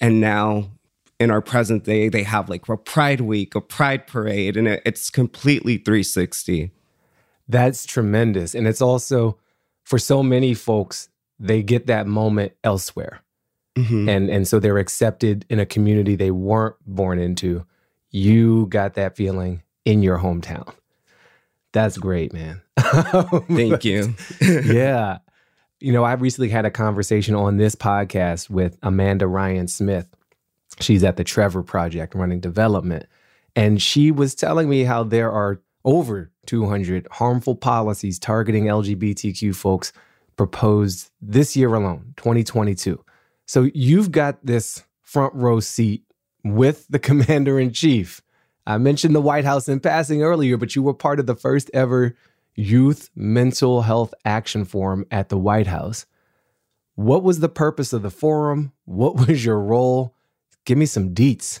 And 0.00 0.20
now 0.20 0.70
in 1.18 1.30
our 1.30 1.40
present 1.40 1.84
day, 1.84 2.08
they 2.08 2.22
have 2.22 2.48
like 2.48 2.68
a 2.68 2.76
pride 2.76 3.20
week, 3.22 3.54
a 3.54 3.60
pride 3.60 4.06
parade, 4.06 4.56
and 4.56 4.68
it's 4.68 5.10
completely 5.10 5.78
360. 5.78 6.70
That's 7.48 7.86
tremendous. 7.86 8.54
And 8.54 8.66
it's 8.68 8.82
also 8.82 9.38
for 9.84 9.98
so 9.98 10.22
many 10.22 10.54
folks, 10.54 11.08
they 11.38 11.62
get 11.62 11.86
that 11.86 12.06
moment 12.06 12.52
elsewhere. 12.62 13.22
Mhm. 13.76 14.08
And 14.08 14.30
and 14.30 14.48
so 14.48 14.58
they're 14.58 14.78
accepted 14.78 15.44
in 15.50 15.58
a 15.58 15.66
community 15.66 16.16
they 16.16 16.30
weren't 16.30 16.76
born 16.86 17.18
into. 17.18 17.66
You 18.10 18.66
got 18.66 18.94
that 18.94 19.16
feeling 19.16 19.62
in 19.84 20.02
your 20.02 20.18
hometown. 20.18 20.72
That's 21.76 21.98
great, 21.98 22.32
man. 22.32 22.62
Thank 22.78 23.84
you. 23.84 24.14
yeah. 24.40 25.18
You 25.78 25.92
know, 25.92 26.04
I 26.04 26.14
recently 26.14 26.48
had 26.48 26.64
a 26.64 26.70
conversation 26.70 27.34
on 27.34 27.58
this 27.58 27.74
podcast 27.74 28.48
with 28.48 28.78
Amanda 28.82 29.26
Ryan 29.26 29.68
Smith. 29.68 30.08
She's 30.80 31.04
at 31.04 31.18
the 31.18 31.24
Trevor 31.24 31.62
Project 31.62 32.14
running 32.14 32.40
development. 32.40 33.04
And 33.54 33.82
she 33.82 34.10
was 34.10 34.34
telling 34.34 34.70
me 34.70 34.84
how 34.84 35.04
there 35.04 35.30
are 35.30 35.60
over 35.84 36.30
200 36.46 37.08
harmful 37.10 37.54
policies 37.54 38.18
targeting 38.18 38.64
LGBTQ 38.64 39.54
folks 39.54 39.92
proposed 40.36 41.10
this 41.20 41.58
year 41.58 41.74
alone, 41.74 42.14
2022. 42.16 43.04
So 43.44 43.68
you've 43.74 44.10
got 44.10 44.38
this 44.46 44.82
front 45.02 45.34
row 45.34 45.60
seat 45.60 46.04
with 46.42 46.86
the 46.88 46.98
commander 47.08 47.60
in 47.60 47.74
chief. 47.74 48.22
I 48.66 48.78
mentioned 48.78 49.14
the 49.14 49.20
White 49.20 49.44
House 49.44 49.68
in 49.68 49.80
passing 49.80 50.22
earlier, 50.22 50.56
but 50.56 50.74
you 50.74 50.82
were 50.82 50.94
part 50.94 51.20
of 51.20 51.26
the 51.26 51.36
first 51.36 51.70
ever 51.72 52.16
Youth 52.56 53.10
Mental 53.14 53.82
Health 53.82 54.12
Action 54.24 54.64
Forum 54.64 55.06
at 55.10 55.28
the 55.28 55.38
White 55.38 55.68
House. 55.68 56.06
What 56.94 57.22
was 57.22 57.40
the 57.40 57.48
purpose 57.48 57.92
of 57.92 58.02
the 58.02 58.10
forum? 58.10 58.72
What 58.84 59.14
was 59.28 59.44
your 59.44 59.60
role? 59.60 60.14
Give 60.64 60.78
me 60.78 60.86
some 60.86 61.14
deets. 61.14 61.60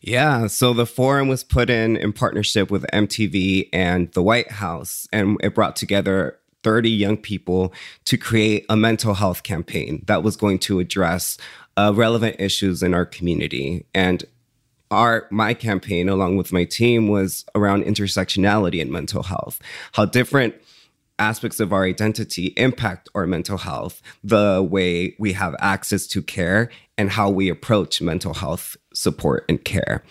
Yeah, 0.00 0.46
so 0.46 0.72
the 0.72 0.86
forum 0.86 1.28
was 1.28 1.42
put 1.42 1.68
in 1.68 1.96
in 1.96 2.12
partnership 2.12 2.70
with 2.70 2.86
MTV 2.92 3.68
and 3.72 4.10
the 4.12 4.22
White 4.22 4.52
House, 4.52 5.08
and 5.12 5.36
it 5.42 5.54
brought 5.56 5.74
together 5.74 6.38
30 6.62 6.88
young 6.88 7.16
people 7.16 7.72
to 8.04 8.16
create 8.16 8.64
a 8.68 8.76
mental 8.76 9.14
health 9.14 9.42
campaign 9.42 10.04
that 10.06 10.22
was 10.22 10.36
going 10.36 10.60
to 10.60 10.78
address 10.78 11.36
uh, 11.76 11.92
relevant 11.94 12.36
issues 12.38 12.82
in 12.82 12.94
our 12.94 13.06
community. 13.06 13.86
And 13.92 14.24
our 14.90 15.26
my 15.30 15.54
campaign, 15.54 16.08
along 16.08 16.36
with 16.36 16.52
my 16.52 16.64
team, 16.64 17.08
was 17.08 17.44
around 17.54 17.84
intersectionality 17.84 18.80
and 18.80 18.90
mental 18.90 19.22
health, 19.22 19.60
how 19.92 20.04
different 20.04 20.54
aspects 21.18 21.60
of 21.60 21.72
our 21.72 21.84
identity 21.84 22.54
impact 22.56 23.08
our 23.14 23.26
mental 23.26 23.58
health, 23.58 24.00
the 24.22 24.66
way 24.68 25.16
we 25.18 25.32
have 25.32 25.54
access 25.58 26.06
to 26.06 26.22
care, 26.22 26.70
and 26.96 27.10
how 27.10 27.28
we 27.28 27.48
approach 27.48 28.00
mental 28.00 28.34
health 28.34 28.76
support 28.94 29.44
and 29.48 29.64
care. 29.64 30.04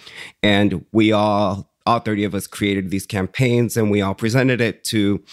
And 0.44 0.86
we 0.92 1.12
all, 1.12 1.72
all 1.86 2.00
30 2.00 2.26
of 2.26 2.36
us 2.36 2.48
created 2.48 2.90
these 2.90 3.06
campaigns 3.06 3.78
and 3.78 3.90
we 3.90 4.02
all 4.02 4.16
presented 4.16 4.62
it 4.62 4.84
to 4.86 5.24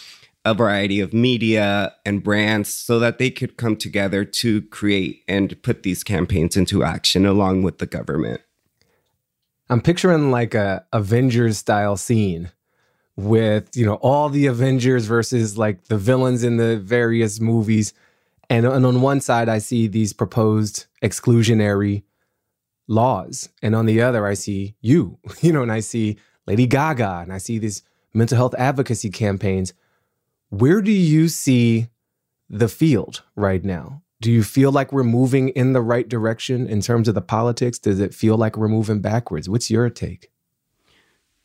a 0.44 0.54
variety 0.54 1.00
of 1.00 1.12
media 1.12 1.94
and 2.04 2.22
brands 2.22 2.72
so 2.72 2.98
that 2.98 3.18
they 3.18 3.30
could 3.30 3.56
come 3.56 3.76
together 3.76 4.24
to 4.24 4.62
create 4.62 5.22
and 5.26 5.60
put 5.62 5.82
these 5.82 6.04
campaigns 6.04 6.56
into 6.56 6.84
action 6.84 7.24
along 7.24 7.62
with 7.62 7.78
the 7.78 7.86
government. 7.86 8.42
I'm 9.70 9.80
picturing 9.80 10.30
like 10.30 10.54
a 10.54 10.84
Avengers 10.92 11.58
style 11.58 11.96
scene 11.96 12.50
with, 13.16 13.76
you 13.76 13.86
know, 13.86 13.94
all 13.94 14.28
the 14.28 14.46
Avengers 14.46 15.06
versus 15.06 15.56
like 15.56 15.84
the 15.84 15.96
villains 15.96 16.44
in 16.44 16.56
the 16.56 16.78
various 16.78 17.40
movies. 17.40 17.94
And, 18.50 18.66
and 18.66 18.84
on 18.84 19.00
one 19.00 19.20
side, 19.20 19.48
I 19.48 19.58
see 19.58 19.86
these 19.86 20.12
proposed 20.12 20.86
exclusionary 21.02 22.02
laws. 22.86 23.48
And 23.62 23.74
on 23.74 23.86
the 23.86 24.02
other, 24.02 24.26
I 24.26 24.34
see 24.34 24.74
you, 24.80 25.18
you 25.40 25.52
know, 25.52 25.62
and 25.62 25.72
I 25.72 25.80
see 25.80 26.18
Lady 26.46 26.66
Gaga 26.66 27.20
and 27.22 27.32
I 27.32 27.38
see 27.38 27.58
these 27.58 27.82
mental 28.12 28.36
health 28.36 28.54
advocacy 28.58 29.10
campaigns. 29.10 29.72
Where 30.50 30.82
do 30.82 30.92
you 30.92 31.28
see 31.28 31.88
the 32.48 32.68
field 32.68 33.22
right 33.34 33.64
now? 33.64 34.03
Do 34.24 34.32
you 34.32 34.42
feel 34.42 34.72
like 34.72 34.90
we're 34.90 35.04
moving 35.04 35.50
in 35.50 35.74
the 35.74 35.82
right 35.82 36.08
direction 36.08 36.66
in 36.66 36.80
terms 36.80 37.08
of 37.08 37.14
the 37.14 37.20
politics? 37.20 37.78
Does 37.78 38.00
it 38.00 38.14
feel 38.14 38.38
like 38.38 38.56
we're 38.56 38.68
moving 38.68 39.02
backwards? 39.02 39.50
What's 39.50 39.70
your 39.70 39.90
take? 39.90 40.30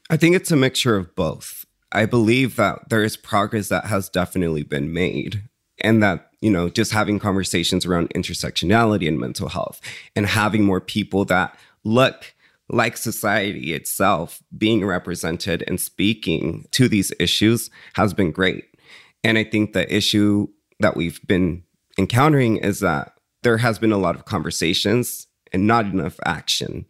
I 0.09 0.15
think 0.15 0.33
it's 0.33 0.49
a 0.49 0.55
mixture 0.55 0.95
of 0.95 1.13
both. 1.13 1.65
I 1.91 2.05
believe 2.05 2.55
that 2.55 2.87
there 2.87 3.03
is 3.03 3.17
progress 3.17 3.67
that 3.67 3.87
has 3.87 4.07
definitely 4.07 4.63
been 4.63 4.93
made, 4.93 5.43
and 5.81 6.01
that, 6.01 6.31
you 6.39 6.49
know, 6.49 6.69
just 6.69 6.93
having 6.93 7.19
conversations 7.19 7.85
around 7.85 8.11
intersectionality 8.11 9.09
and 9.09 9.19
mental 9.19 9.49
health 9.49 9.81
and 10.15 10.25
having 10.25 10.63
more 10.63 10.79
people 10.79 11.25
that 11.25 11.59
look 11.83 12.33
like 12.69 12.95
society 12.95 13.73
itself 13.73 14.41
being 14.57 14.85
represented 14.85 15.65
and 15.67 15.81
speaking 15.81 16.65
to 16.71 16.87
these 16.87 17.11
issues 17.19 17.69
has 17.95 18.13
been 18.13 18.31
great. 18.31 18.73
And 19.21 19.37
I 19.37 19.43
think 19.43 19.73
the 19.73 19.93
issue 19.93 20.47
that 20.79 20.95
we've 20.95 21.19
been 21.27 21.63
encountering 21.99 22.57
is 22.57 22.79
that 22.79 23.13
there 23.43 23.57
has 23.57 23.77
been 23.77 23.91
a 23.91 23.97
lot 23.97 24.15
of 24.15 24.25
conversations 24.25 25.27
and 25.51 25.67
not 25.67 25.85
enough 25.85 26.19
action. 26.25 26.85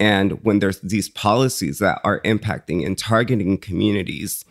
And 0.00 0.42
when 0.44 0.58
there's 0.58 0.80
these 0.80 1.08
policies 1.08 1.78
that 1.78 2.00
are 2.04 2.20
impacting 2.22 2.84
and 2.84 2.98
targeting 2.98 3.58
communities, 3.58 4.44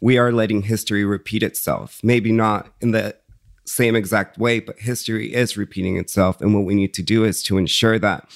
we 0.00 0.18
are 0.18 0.32
letting 0.32 0.62
history 0.62 1.04
repeat 1.04 1.42
itself. 1.42 2.00
Maybe 2.02 2.32
not 2.32 2.72
in 2.80 2.90
the 2.90 3.16
same 3.64 3.94
exact 3.94 4.36
way, 4.36 4.58
but 4.58 4.80
history 4.80 5.32
is 5.32 5.56
repeating 5.56 5.96
itself. 5.96 6.40
And 6.40 6.54
what 6.54 6.64
we 6.64 6.74
need 6.74 6.92
to 6.94 7.02
do 7.02 7.24
is 7.24 7.42
to 7.44 7.56
ensure 7.56 7.98
that 7.98 8.28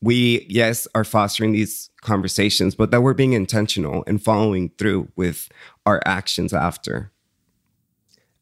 we, 0.00 0.46
yes, 0.48 0.86
are 0.94 1.04
fostering 1.04 1.52
these 1.52 1.90
conversations, 2.02 2.76
but 2.76 2.92
that 2.92 3.02
we're 3.02 3.14
being 3.14 3.32
intentional 3.32 4.04
and 4.06 4.22
following 4.22 4.70
through 4.78 5.08
with 5.16 5.48
our 5.84 6.00
actions 6.06 6.52
after. 6.52 7.10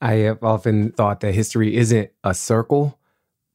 I 0.07 0.19
have 0.19 0.45
often 0.45 0.93
thought 0.93 1.19
that 1.19 1.35
history 1.35 1.75
isn't 1.77 2.11
a 2.23 2.33
circle, 2.33 2.97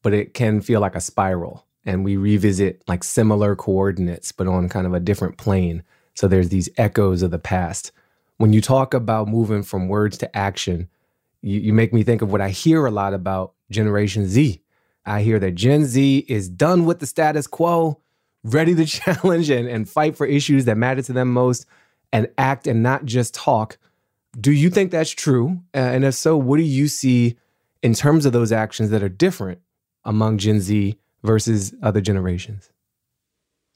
but 0.01 0.13
it 0.13 0.33
can 0.33 0.59
feel 0.59 0.81
like 0.81 0.95
a 0.95 0.99
spiral. 0.99 1.65
And 1.85 2.03
we 2.03 2.17
revisit 2.17 2.83
like 2.89 3.05
similar 3.05 3.55
coordinates, 3.55 4.33
but 4.33 4.47
on 4.47 4.67
kind 4.67 4.85
of 4.85 4.93
a 4.93 4.99
different 4.99 5.37
plane. 5.37 5.81
So 6.13 6.27
there's 6.27 6.49
these 6.49 6.67
echoes 6.75 7.21
of 7.21 7.31
the 7.31 7.39
past. 7.39 7.93
When 8.35 8.51
you 8.51 8.59
talk 8.59 8.93
about 8.93 9.29
moving 9.29 9.63
from 9.63 9.87
words 9.87 10.17
to 10.17 10.37
action, 10.37 10.89
you, 11.41 11.57
you 11.57 11.73
make 11.73 11.93
me 11.93 12.03
think 12.03 12.21
of 12.21 12.33
what 12.33 12.41
I 12.41 12.49
hear 12.49 12.85
a 12.85 12.91
lot 12.91 13.13
about 13.13 13.53
Generation 13.69 14.27
Z. 14.27 14.61
I 15.05 15.21
hear 15.21 15.39
that 15.39 15.55
Gen 15.55 15.85
Z 15.85 16.25
is 16.27 16.49
done 16.49 16.83
with 16.83 16.99
the 16.99 17.05
status 17.05 17.47
quo, 17.47 18.01
ready 18.43 18.75
to 18.75 18.85
challenge 18.99 19.49
and, 19.49 19.69
and 19.69 19.89
fight 19.89 20.17
for 20.17 20.27
issues 20.27 20.65
that 20.65 20.75
matter 20.75 21.01
to 21.01 21.13
them 21.13 21.31
most 21.31 21.65
and 22.11 22.27
act 22.37 22.67
and 22.67 22.83
not 22.83 23.05
just 23.05 23.33
talk. 23.33 23.77
Do 24.39 24.51
you 24.51 24.69
think 24.69 24.91
that's 24.91 25.11
true? 25.11 25.61
And 25.73 26.05
if 26.05 26.15
so, 26.15 26.37
what 26.37 26.57
do 26.57 26.63
you 26.63 26.87
see 26.87 27.37
in 27.81 27.93
terms 27.93 28.25
of 28.25 28.33
those 28.33 28.51
actions 28.51 28.89
that 28.91 29.03
are 29.03 29.09
different 29.09 29.59
among 30.05 30.37
Gen 30.37 30.61
Z 30.61 30.97
versus 31.23 31.73
other 31.81 32.01
generations? 32.01 32.69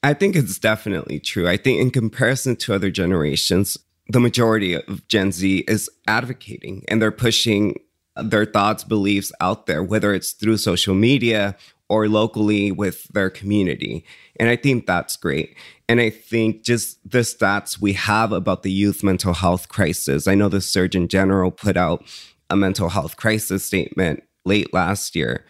I 0.02 0.14
think 0.14 0.36
it's 0.36 0.58
definitely 0.58 1.18
true. 1.18 1.48
I 1.48 1.56
think, 1.56 1.80
in 1.80 1.90
comparison 1.90 2.56
to 2.56 2.74
other 2.74 2.90
generations, 2.90 3.76
the 4.08 4.20
majority 4.20 4.74
of 4.74 5.06
Gen 5.08 5.32
Z 5.32 5.64
is 5.66 5.90
advocating 6.06 6.84
and 6.88 7.02
they're 7.02 7.10
pushing 7.10 7.80
their 8.14 8.46
thoughts, 8.46 8.84
beliefs 8.84 9.32
out 9.40 9.66
there, 9.66 9.82
whether 9.82 10.14
it's 10.14 10.32
through 10.32 10.56
social 10.56 10.94
media 10.94 11.56
or 11.88 12.08
locally 12.08 12.72
with 12.72 13.04
their 13.12 13.30
community. 13.30 14.04
And 14.38 14.48
I 14.48 14.56
think 14.56 14.86
that's 14.86 15.16
great. 15.16 15.56
And 15.88 16.00
I 16.00 16.10
think 16.10 16.64
just 16.64 16.98
the 17.08 17.20
stats 17.20 17.80
we 17.80 17.92
have 17.92 18.32
about 18.32 18.62
the 18.62 18.72
youth 18.72 19.04
mental 19.04 19.34
health 19.34 19.68
crisis. 19.68 20.26
I 20.26 20.34
know 20.34 20.48
the 20.48 20.60
Surgeon 20.60 21.08
General 21.08 21.50
put 21.50 21.76
out 21.76 22.04
a 22.50 22.56
mental 22.56 22.88
health 22.88 23.16
crisis 23.16 23.64
statement 23.64 24.22
late 24.44 24.72
last 24.72 25.14
year. 25.14 25.44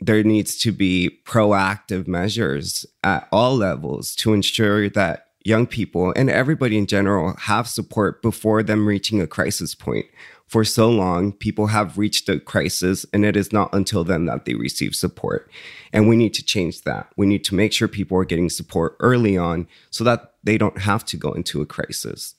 There 0.00 0.22
needs 0.22 0.56
to 0.58 0.72
be 0.72 1.20
proactive 1.24 2.06
measures 2.06 2.86
at 3.04 3.28
all 3.32 3.56
levels 3.56 4.14
to 4.16 4.32
ensure 4.32 4.88
that 4.90 5.26
young 5.44 5.66
people 5.66 6.12
and 6.16 6.30
everybody 6.30 6.76
in 6.76 6.86
general 6.86 7.34
have 7.36 7.68
support 7.68 8.22
before 8.22 8.62
them 8.62 8.86
reaching 8.86 9.20
a 9.20 9.26
crisis 9.26 9.74
point 9.74 10.06
for 10.50 10.64
so 10.64 10.90
long, 10.90 11.30
people 11.30 11.68
have 11.68 11.96
reached 11.96 12.28
a 12.28 12.40
crisis, 12.40 13.06
and 13.12 13.24
it 13.24 13.36
is 13.36 13.52
not 13.52 13.72
until 13.72 14.02
then 14.02 14.24
that 14.24 14.46
they 14.46 14.54
receive 14.54 14.96
support. 14.96 15.48
And 15.92 16.08
we 16.08 16.16
need 16.16 16.34
to 16.34 16.44
change 16.44 16.82
that. 16.82 17.06
We 17.16 17.26
need 17.26 17.44
to 17.44 17.54
make 17.54 17.72
sure 17.72 17.86
people 17.86 18.18
are 18.18 18.24
getting 18.24 18.50
support 18.50 18.96
early 18.98 19.38
on 19.38 19.68
so 19.90 20.02
that 20.02 20.34
they 20.42 20.58
don't 20.58 20.78
have 20.78 21.04
to 21.04 21.16
go 21.16 21.30
into 21.30 21.62
a 21.62 21.66
crisis. 21.66 22.34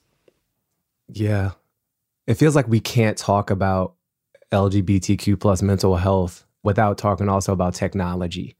Yeah. 1.08 1.52
It 2.26 2.34
feels 2.34 2.54
like 2.54 2.68
we 2.68 2.80
can't 2.80 3.16
talk 3.16 3.50
about 3.50 3.94
LGBTQ 4.50 5.40
plus 5.40 5.62
mental 5.62 5.96
health 5.96 6.44
without 6.62 6.98
talking 6.98 7.30
also 7.30 7.54
about 7.54 7.72
technology. 7.72 8.56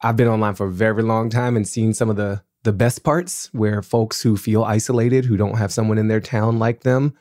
I've 0.00 0.16
been 0.16 0.26
online 0.26 0.56
for 0.56 0.66
a 0.66 0.72
very 0.72 1.04
long 1.04 1.30
time 1.30 1.56
and 1.56 1.68
seen 1.68 1.94
some 1.94 2.10
of 2.10 2.16
the 2.16 2.42
the 2.64 2.72
best 2.72 3.04
parts 3.04 3.48
where 3.52 3.80
folks 3.80 4.20
who 4.20 4.36
feel 4.36 4.64
isolated, 4.64 5.24
who 5.24 5.36
don't 5.36 5.56
have 5.56 5.72
someone 5.72 5.96
in 5.96 6.08
their 6.08 6.20
town 6.20 6.58
like 6.58 6.80
them, 6.80 7.16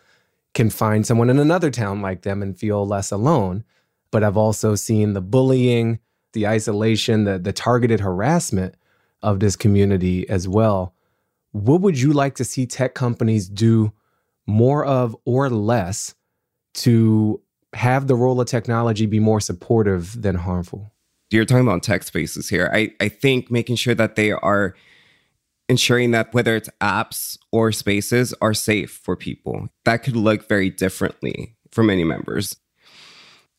can 0.57 0.69
find 0.71 1.05
someone 1.05 1.29
in 1.29 1.37
another 1.37 1.69
town 1.69 2.01
like 2.01 2.23
them 2.23 2.41
and 2.41 2.57
feel 2.57 2.83
less 2.83 3.11
alone. 3.11 3.63
But 4.09 4.23
I've 4.23 4.37
also 4.37 4.73
seen 4.73 5.13
the 5.13 5.21
bullying, 5.21 5.99
the 6.33 6.47
isolation, 6.47 7.25
the, 7.25 7.37
the 7.37 7.53
targeted 7.53 7.99
harassment 7.99 8.73
of 9.21 9.39
this 9.39 9.55
community 9.55 10.27
as 10.27 10.47
well. 10.47 10.95
What 11.51 11.81
would 11.81 11.99
you 11.99 12.11
like 12.11 12.33
to 12.35 12.43
see 12.43 12.65
tech 12.65 12.95
companies 12.95 13.47
do 13.47 13.93
more 14.47 14.83
of 14.83 15.15
or 15.25 15.47
less 15.51 16.15
to 16.73 17.39
have 17.73 18.07
the 18.07 18.15
role 18.15 18.41
of 18.41 18.47
technology 18.47 19.05
be 19.05 19.19
more 19.19 19.39
supportive 19.39 20.19
than 20.19 20.33
harmful? 20.33 20.91
You're 21.29 21.45
talking 21.45 21.67
about 21.67 21.83
tech 21.83 22.01
spaces 22.01 22.49
here. 22.49 22.71
I, 22.73 22.93
I 22.99 23.09
think 23.09 23.51
making 23.51 23.75
sure 23.75 23.93
that 23.93 24.15
they 24.15 24.31
are 24.31 24.73
ensuring 25.69 26.11
that 26.11 26.33
whether 26.33 26.55
it's 26.55 26.69
apps 26.81 27.37
or 27.51 27.71
spaces 27.71 28.33
are 28.41 28.53
safe 28.53 28.91
for 28.91 29.15
people. 29.15 29.67
That 29.85 30.03
could 30.03 30.15
look 30.15 30.47
very 30.47 30.69
differently 30.69 31.55
for 31.71 31.83
many 31.83 32.03
members. 32.03 32.55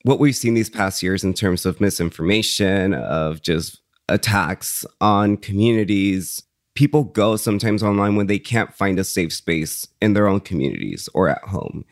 What 0.05 0.19
we've 0.19 0.37
seen 0.37 0.55
these 0.55 0.71
past 0.71 1.03
years 1.03 1.25
in 1.25 1.35
terms 1.35 1.67
of 1.67 1.81
misinformation, 1.81 2.95
of 2.95 3.43
just 3.43 3.81
attacks 4.09 4.87
on 5.01 5.37
communities, 5.37 6.43
people 6.75 7.05
go 7.05 7.37
sometimes 7.37 7.83
online 7.83 8.17
when 8.17 8.29
they 8.29 8.39
can't 8.39 8.73
find 8.73 8.99
a 8.99 9.05
safe 9.05 9.33
space 9.33 9.87
in 10.01 10.15
their 10.15 10.29
own 10.29 10.41
communities 10.41 11.09
or 11.13 11.29
at 11.29 11.43
home. 11.43 11.85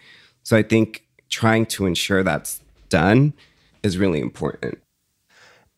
So 0.45 0.57
I 0.57 0.63
think 0.63 1.05
trying 1.29 1.67
to 1.67 1.87
ensure 1.87 2.23
that's 2.23 2.61
done 2.89 3.35
is 3.83 3.99
really 3.99 4.21
important. 4.21 4.79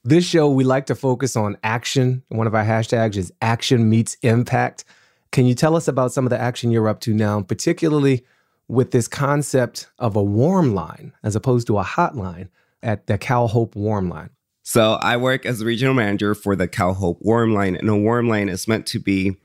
This 0.08 0.24
show, 0.24 0.48
we 0.48 0.64
like 0.64 0.86
to 0.86 0.94
focus 0.94 1.36
on 1.36 1.58
action. 1.62 2.22
One 2.28 2.46
of 2.46 2.54
our 2.54 2.64
hashtags 2.64 3.18
is 3.18 3.30
action 3.42 3.90
meets 3.90 4.16
impact. 4.22 4.86
Can 5.32 5.44
you 5.44 5.54
tell 5.54 5.76
us 5.76 5.86
about 5.86 6.14
some 6.14 6.24
of 6.24 6.30
the 6.30 6.40
action 6.40 6.70
you're 6.70 6.88
up 6.88 7.00
to 7.00 7.12
now, 7.12 7.42
particularly 7.42 8.24
with 8.68 8.90
this 8.90 9.06
concept 9.06 9.90
of 9.98 10.16
a 10.16 10.22
warm 10.22 10.74
line 10.74 11.12
as 11.22 11.36
opposed 11.36 11.66
to 11.66 11.76
a 11.76 11.84
hotline 11.84 12.48
at 12.82 13.06
the 13.06 13.18
Cal 13.18 13.48
Hope 13.48 13.76
Warm 13.76 14.08
Line? 14.08 14.30
So, 14.62 14.92
I 14.94 15.18
work 15.18 15.44
as 15.44 15.60
a 15.60 15.66
regional 15.66 15.92
manager 15.92 16.34
for 16.34 16.56
the 16.56 16.68
Cal 16.68 16.94
Hope 16.94 17.18
Warm 17.20 17.52
Line, 17.52 17.76
and 17.76 17.90
a 17.90 17.94
warm 17.94 18.30
line 18.30 18.48
is 18.48 18.66
meant 18.66 18.86
to 18.86 18.98
be 18.98 19.36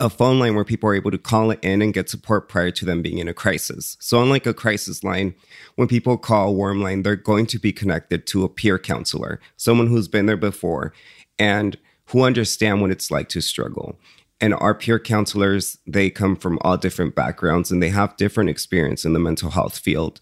a 0.00 0.10
phone 0.10 0.40
line 0.40 0.54
where 0.54 0.64
people 0.64 0.88
are 0.90 0.94
able 0.94 1.10
to 1.10 1.18
call 1.18 1.52
in 1.52 1.80
and 1.80 1.94
get 1.94 2.10
support 2.10 2.48
prior 2.48 2.70
to 2.72 2.84
them 2.84 3.00
being 3.00 3.18
in 3.18 3.28
a 3.28 3.34
crisis. 3.34 3.96
So, 4.00 4.20
unlike 4.20 4.46
a 4.46 4.54
crisis 4.54 5.04
line, 5.04 5.34
when 5.76 5.88
people 5.88 6.18
call 6.18 6.54
Warm 6.54 6.82
Line, 6.82 7.02
they're 7.02 7.16
going 7.16 7.46
to 7.46 7.58
be 7.58 7.72
connected 7.72 8.26
to 8.28 8.44
a 8.44 8.48
peer 8.48 8.78
counselor, 8.78 9.40
someone 9.56 9.86
who's 9.86 10.08
been 10.08 10.26
there 10.26 10.36
before 10.36 10.92
and 11.38 11.78
who 12.06 12.22
understand 12.22 12.80
what 12.80 12.90
it's 12.90 13.10
like 13.10 13.28
to 13.30 13.40
struggle. 13.40 13.98
And 14.40 14.52
our 14.54 14.74
peer 14.74 14.98
counselors, 14.98 15.78
they 15.86 16.10
come 16.10 16.36
from 16.36 16.58
all 16.62 16.76
different 16.76 17.14
backgrounds 17.14 17.70
and 17.70 17.82
they 17.82 17.88
have 17.90 18.16
different 18.16 18.50
experience 18.50 19.04
in 19.04 19.12
the 19.12 19.20
mental 19.20 19.50
health 19.50 19.78
field. 19.78 20.20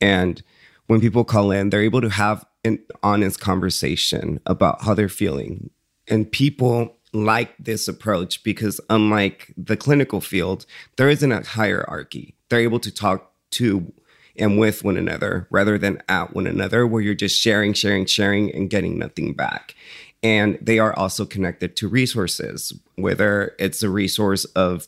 And 0.00 0.42
when 0.86 1.00
people 1.00 1.24
call 1.24 1.50
in, 1.52 1.70
they're 1.70 1.82
able 1.82 2.00
to 2.00 2.08
have 2.08 2.44
an 2.64 2.82
honest 3.02 3.38
conversation 3.38 4.40
about 4.46 4.82
how 4.82 4.94
they're 4.94 5.08
feeling. 5.08 5.70
And 6.08 6.30
people 6.30 6.96
like 7.12 7.56
this 7.58 7.88
approach 7.88 8.42
because 8.44 8.80
unlike 8.88 9.52
the 9.56 9.76
clinical 9.76 10.20
field, 10.20 10.66
there 10.96 11.08
isn't 11.08 11.32
a 11.32 11.42
hierarchy. 11.42 12.34
They're 12.48 12.60
able 12.60 12.80
to 12.80 12.90
talk 12.90 13.32
to 13.52 13.92
and 14.36 14.58
with 14.58 14.84
one 14.84 14.96
another 14.96 15.46
rather 15.50 15.76
than 15.76 16.02
at 16.08 16.34
one 16.34 16.46
another, 16.46 16.86
where 16.86 17.02
you're 17.02 17.14
just 17.14 17.40
sharing, 17.40 17.72
sharing, 17.74 18.06
sharing, 18.06 18.52
and 18.54 18.70
getting 18.70 18.98
nothing 18.98 19.34
back. 19.34 19.74
And 20.22 20.58
they 20.60 20.78
are 20.78 20.96
also 20.96 21.24
connected 21.24 21.76
to 21.76 21.88
resources, 21.88 22.72
whether 22.96 23.54
it's 23.58 23.82
a 23.82 23.90
resource 23.90 24.44
of 24.46 24.86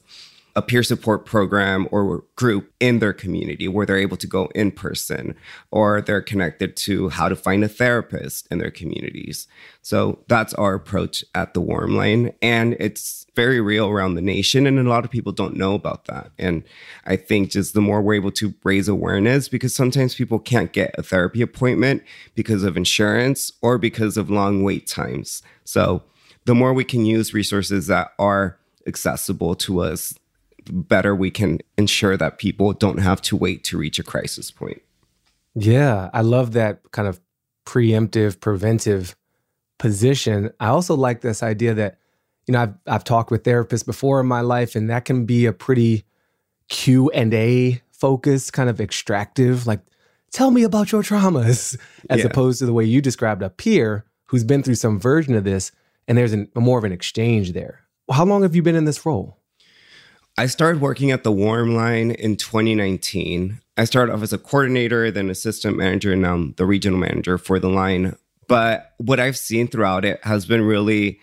a 0.55 0.63
peer 0.63 0.83
support 0.83 1.25
program 1.25 1.89
or 1.91 2.25
group 2.37 2.73
in 2.79 2.99
their 2.99 3.13
community 3.13 3.69
where 3.69 3.87
they're 3.87 3.97
able 3.97 4.19
to 4.19 4.27
go 4.27 4.51
in 4.55 4.71
person 4.71 5.35
or 5.71 6.03
they're 6.03 6.21
connected 6.21 6.77
to 6.77 7.09
how 7.09 7.29
to 7.29 7.37
find 7.37 7.65
a 7.65 7.69
therapist 7.69 8.47
in 8.51 8.59
their 8.59 8.71
communities. 8.71 9.49
So 9.81 10.19
that's 10.29 10.53
our 10.55 10.75
approach 10.75 11.25
at 11.35 11.55
the 11.55 11.61
Warm 11.61 11.97
Line. 11.97 12.35
And 12.43 12.77
it's 12.79 13.27
very 13.35 13.61
real 13.63 13.89
around 13.89 14.15
the 14.15 14.21
nation. 14.21 14.67
And 14.67 14.79
a 14.79 14.83
lot 14.83 15.05
of 15.05 15.11
people 15.11 15.33
don't 15.33 15.57
know 15.57 15.75
about 15.75 16.05
that. 16.05 16.31
And 16.39 16.65
I 17.07 17.17
think 17.17 17.51
just 17.51 17.73
the 17.73 17.81
more 17.81 18.03
we're 18.03 18.15
able 18.15 18.33
to 18.33 18.53
raise 18.63 18.89
awareness, 18.89 19.49
because 19.49 19.75
sometimes 19.75 20.15
people 20.15 20.39
can't 20.39 20.73
get 20.73 20.95
a 20.99 21.03
therapy 21.03 21.41
appointment 21.41 22.03
because 22.35 22.63
of 22.63 22.77
insurance 22.77 23.53
or 23.63 23.79
because 23.79 24.19
of 24.19 24.29
long 24.29 24.63
wait 24.63 24.87
times. 24.87 25.43
So 25.65 26.03
the 26.45 26.55
more 26.55 26.75
we 26.75 26.85
can 26.85 27.07
use 27.07 27.33
resources 27.33 27.87
that 27.87 28.13
are 28.19 28.59
accessible 28.87 29.55
to 29.55 29.81
us, 29.81 30.13
better 30.71 31.15
we 31.15 31.31
can 31.31 31.59
ensure 31.77 32.17
that 32.17 32.39
people 32.39 32.73
don't 32.73 32.99
have 32.99 33.23
to 33.23 33.37
wait 33.37 33.65
to 33.65 33.79
reach 33.79 33.99
a 33.99 34.03
crisis 34.03 34.51
point. 34.51 34.83
Yeah, 35.55 36.11
I 36.13 36.23
love 36.23 36.53
that 36.53 36.81
kind 36.93 37.09
of 37.09 37.21
preemptive, 37.67 38.41
preventive 38.41 39.15
position. 39.79 40.51
I 40.61 40.69
also 40.69 40.95
like 40.95 41.21
this 41.21 41.43
idea 41.43 41.75
that, 41.75 41.99
you 42.47 42.53
know, 42.53 42.63
I've 42.63 42.75
I've 42.87 43.05
talked 43.05 43.31
with 43.31 43.43
therapists 43.45 43.85
before 43.85 44.21
in 44.21 44.27
my 44.27 44.41
life, 44.41 44.75
and 44.75 44.89
that 44.91 45.05
can 45.05 45.27
be 45.27 45.47
a 45.47 45.53
pretty 45.53 46.05
Q 46.69 47.11
and 47.11 47.35
A 47.35 47.83
focused, 47.91 48.53
kind 48.53 48.71
of 48.71 48.81
extractive. 48.81 49.67
Like, 49.67 49.81
tell 50.33 50.51
me 50.51 50.63
about 50.63 50.91
your 50.91 51.03
traumas, 51.03 51.77
as 52.11 52.21
Yeah. 52.21 52.27
opposed 52.27 52.59
to 52.61 52.67
the 52.67 52.73
way 52.73 52.85
you 52.85 53.01
described 53.01 53.43
a 53.43 53.51
peer 53.51 54.05
who's 54.27 54.45
been 54.45 54.63
through 54.63 54.77
some 54.77 54.99
version 54.99 55.35
of 55.35 55.45
this, 55.45 55.71
and 56.09 56.17
there's 56.17 56.33
an, 56.33 56.49
more 56.57 56.79
of 56.79 56.85
an 56.85 56.93
exchange 56.93 57.53
there. 57.53 57.81
How 58.11 58.25
long 58.25 58.43
have 58.43 58.57
you 58.57 58.63
been 58.63 58.75
in 58.75 58.87
this 58.87 59.05
role? 59.05 59.39
I 60.43 60.47
started 60.47 60.81
working 60.81 61.13
at 61.13 61.23
the 61.23 61.31
Warm 61.31 61.77
Line 61.77 62.11
in 62.11 62.35
2019. 62.35 63.61
I 63.77 63.85
started 63.85 64.13
off 64.13 64.25
as 64.25 64.33
a 64.33 64.39
coordinator, 64.39 65.09
then 65.09 65.31
assistant 65.31 65.77
manager, 65.77 66.15
and 66.15 66.23
now 66.23 66.35
I'm 66.35 66.55
the 66.55 66.67
regional 66.67 66.99
manager 66.99 67.39
for 67.39 67.61
the 67.61 67.69
line. 67.69 68.17
But 68.49 68.93
what 68.99 69.21
I've 69.21 69.37
seen 69.37 69.69
throughout 69.69 70.05
it 70.05 70.19
has 70.25 70.45
been 70.45 70.63
really 70.63 71.21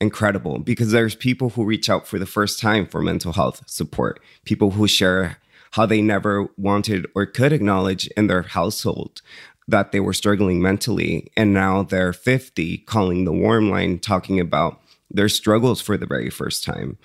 incredible 0.00 0.58
because 0.58 0.90
there's 0.90 1.14
people 1.14 1.50
who 1.50 1.66
reach 1.66 1.90
out 1.90 2.06
for 2.06 2.18
the 2.18 2.24
first 2.24 2.60
time 2.60 2.86
for 2.86 3.02
mental 3.02 3.34
health 3.34 3.62
support, 3.66 4.22
people 4.46 4.70
who 4.70 4.88
share 4.88 5.36
how 5.72 5.84
they 5.84 6.00
never 6.00 6.48
wanted 6.56 7.06
or 7.14 7.26
could 7.26 7.52
acknowledge 7.52 8.06
in 8.16 8.26
their 8.26 8.40
household 8.40 9.20
that 9.68 9.92
they 9.92 10.00
were 10.00 10.14
struggling 10.14 10.62
mentally. 10.62 11.30
And 11.36 11.52
now 11.52 11.82
they're 11.82 12.14
50 12.14 12.78
calling 12.78 13.26
the 13.26 13.34
Warm 13.34 13.68
Line 13.68 13.98
talking 13.98 14.40
about 14.40 14.80
their 15.10 15.28
struggles 15.28 15.82
for 15.82 15.98
the 15.98 16.06
very 16.06 16.30
first 16.30 16.64
time. 16.64 16.96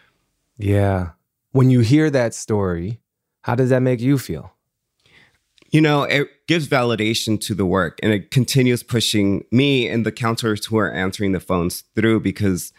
Yeah. 0.57 1.09
When 1.51 1.69
you 1.69 1.79
hear 1.79 2.09
that 2.09 2.33
story, 2.33 2.99
how 3.41 3.55
does 3.55 3.69
that 3.69 3.81
make 3.81 3.99
you 4.01 4.17
feel? 4.17 4.53
you 5.71 5.81
know, 5.81 6.03
it 6.03 6.29
gives 6.47 6.67
validation 6.67 7.39
to 7.41 7.53
the 7.53 7.65
work 7.65 7.99
and 8.01 8.13
it 8.13 8.31
continues 8.31 8.83
pushing 8.83 9.43
me 9.51 9.87
and 9.87 10.05
the 10.05 10.11
counselors 10.11 10.65
who 10.65 10.77
are 10.77 10.91
answering 10.91 11.33
the 11.33 11.39
phones 11.39 11.83
through 11.95 12.21
because 12.21 12.71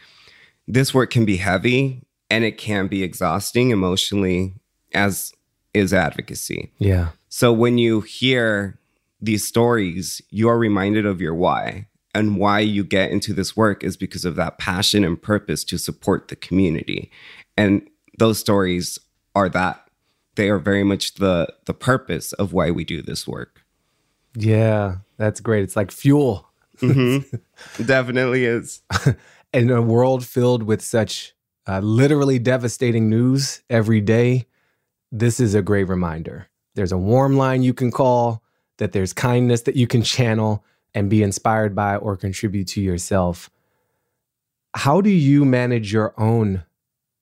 this 0.66 0.94
work 0.94 1.10
can 1.10 1.24
be 1.24 1.36
heavy 1.36 2.02
and 2.30 2.44
it 2.44 2.58
can 2.58 2.88
be 2.88 3.02
exhausting 3.02 3.70
emotionally, 3.70 4.54
as 4.92 5.32
is 5.74 5.92
advocacy. 5.92 6.72
Yeah. 6.78 7.10
So 7.28 7.52
when 7.52 7.78
you 7.78 8.00
hear 8.00 8.78
these 9.20 9.46
stories, 9.46 10.22
you 10.30 10.48
are 10.48 10.58
reminded 10.58 11.06
of 11.06 11.20
your 11.20 11.34
why. 11.34 11.86
And 12.14 12.38
why 12.38 12.60
you 12.60 12.84
get 12.84 13.10
into 13.10 13.32
this 13.32 13.56
work 13.56 13.84
is 13.84 13.96
because 13.96 14.24
of 14.24 14.34
that 14.36 14.58
passion 14.58 15.04
and 15.04 15.20
purpose 15.20 15.62
to 15.64 15.78
support 15.78 16.28
the 16.28 16.36
community. 16.36 17.10
And 17.56 17.88
those 18.18 18.38
stories 18.38 18.98
are 19.34 19.48
that 19.48 19.88
they 20.34 20.50
are 20.50 20.58
very 20.58 20.84
much 20.84 21.14
the 21.14 21.52
the 21.66 21.74
purpose 21.74 22.32
of 22.34 22.52
why 22.52 22.70
we 22.70 22.84
do 22.84 23.02
this 23.02 23.26
work. 23.26 23.62
Yeah. 24.34 24.96
That's 25.16 25.40
great. 25.40 25.64
It's 25.64 25.76
like 25.76 25.90
fuel 25.90 26.48
Definitely 27.84 28.44
is. 28.44 28.82
in 29.52 29.70
a 29.70 29.82
world 29.82 30.24
filled 30.24 30.62
with 30.62 30.82
such 30.82 31.34
uh, 31.66 31.80
literally 31.80 32.38
devastating 32.38 33.10
news 33.10 33.62
every 33.68 34.00
day, 34.00 34.46
this 35.10 35.40
is 35.40 35.54
a 35.54 35.62
great 35.62 35.88
reminder. 35.88 36.46
There's 36.74 36.92
a 36.92 36.98
warm 36.98 37.36
line 37.36 37.62
you 37.62 37.74
can 37.74 37.90
call, 37.90 38.42
that 38.78 38.92
there's 38.92 39.12
kindness 39.12 39.62
that 39.62 39.74
you 39.74 39.88
can 39.88 40.02
channel 40.02 40.64
and 40.94 41.10
be 41.10 41.22
inspired 41.22 41.74
by 41.74 41.96
or 41.96 42.16
contribute 42.16 42.68
to 42.68 42.80
yourself. 42.80 43.50
How 44.74 45.00
do 45.00 45.10
you 45.10 45.44
manage 45.44 45.92
your 45.92 46.14
own 46.16 46.64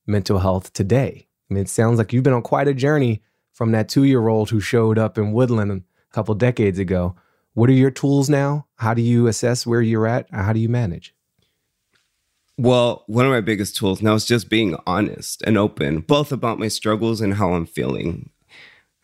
mental 0.07 0.39
health 0.39 0.73
today? 0.73 1.27
I 1.49 1.53
mean, 1.53 1.63
it 1.63 1.69
sounds 1.69 1.97
like 1.97 2.13
you've 2.13 2.23
been 2.23 2.33
on 2.33 2.41
quite 2.41 2.67
a 2.67 2.73
journey 2.73 3.21
from 3.53 3.71
that 3.71 3.89
two 3.89 4.03
year 4.03 4.27
old 4.27 4.49
who 4.49 4.59
showed 4.59 4.97
up 4.97 5.17
in 5.17 5.31
Woodland 5.31 5.71
a 5.71 6.13
couple 6.13 6.33
decades 6.35 6.79
ago. 6.79 7.15
What 7.53 7.69
are 7.69 7.73
your 7.73 7.91
tools 7.91 8.29
now? 8.29 8.67
How 8.75 8.93
do 8.93 9.01
you 9.01 9.27
assess 9.27 9.65
where 9.65 9.81
you're 9.81 10.07
at? 10.07 10.27
How 10.31 10.53
do 10.53 10.59
you 10.59 10.69
manage? 10.69 11.15
Well, 12.59 13.03
one 13.07 13.25
of 13.25 13.31
my 13.31 13.41
biggest 13.41 13.75
tools 13.75 14.01
now 14.01 14.15
is 14.15 14.25
just 14.25 14.49
being 14.49 14.75
honest 14.87 15.43
and 15.43 15.57
open, 15.57 15.99
both 15.99 16.31
about 16.31 16.59
my 16.59 16.67
struggles 16.69 17.21
and 17.21 17.35
how 17.35 17.53
I'm 17.53 17.67
feeling. 17.67 18.31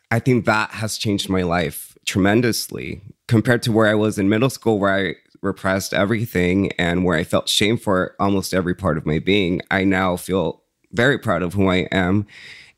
I 0.09 0.19
think 0.19 0.45
that 0.45 0.71
has 0.71 0.97
changed 0.97 1.29
my 1.29 1.43
life 1.43 1.95
tremendously 2.05 3.01
compared 3.27 3.61
to 3.63 3.71
where 3.71 3.87
I 3.87 3.95
was 3.95 4.17
in 4.17 4.27
middle 4.27 4.49
school, 4.49 4.79
where 4.79 4.93
I 4.93 5.15
repressed 5.43 5.93
everything 5.93 6.71
and 6.73 7.05
where 7.05 7.17
I 7.17 7.23
felt 7.23 7.49
shame 7.49 7.77
for 7.77 8.15
almost 8.19 8.53
every 8.53 8.73
part 8.73 8.97
of 8.97 9.05
my 9.05 9.19
being. 9.19 9.61
I 9.69 9.83
now 9.83 10.15
feel 10.15 10.62
very 10.93 11.17
proud 11.17 11.41
of 11.41 11.53
who 11.53 11.69
I 11.69 11.87
am. 11.91 12.25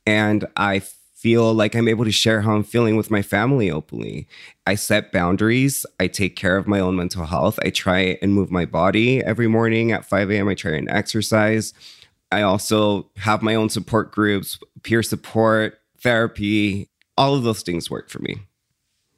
And 0.06 0.46
I 0.56 0.80
feel 1.26 1.54
like 1.54 1.76
I'm 1.76 1.88
able 1.88 2.06
to 2.06 2.12
share 2.12 2.42
how 2.42 2.54
I'm 2.54 2.64
feeling 2.64 2.96
with 2.98 3.10
my 3.10 3.24
family 3.24 3.72
openly. 3.72 4.28
I 4.68 4.76
set 4.76 5.12
boundaries. 5.12 5.86
I 6.00 6.08
take 6.08 6.36
care 6.36 6.56
of 6.56 6.68
my 6.68 6.80
own 6.80 6.96
mental 6.96 7.26
health. 7.26 7.58
I 7.64 7.72
try 7.72 8.20
and 8.22 8.34
move 8.34 8.52
my 8.52 8.66
body 8.66 9.24
every 9.24 9.48
morning 9.48 9.92
at 9.92 10.06
5 10.06 10.30
a.m. 10.30 10.48
I 10.48 10.54
try 10.54 10.74
and 10.74 10.90
exercise. 10.90 11.74
I 12.32 12.42
also 12.42 13.10
have 13.18 13.42
my 13.42 13.56
own 13.56 13.70
support 13.70 14.12
groups, 14.12 14.60
peer 14.84 15.02
support, 15.02 15.80
therapy. 16.00 16.90
All 17.18 17.34
of 17.34 17.44
those 17.44 17.64
things 17.64 17.90
work 17.90 18.10
for 18.10 18.20
me. 18.20 18.38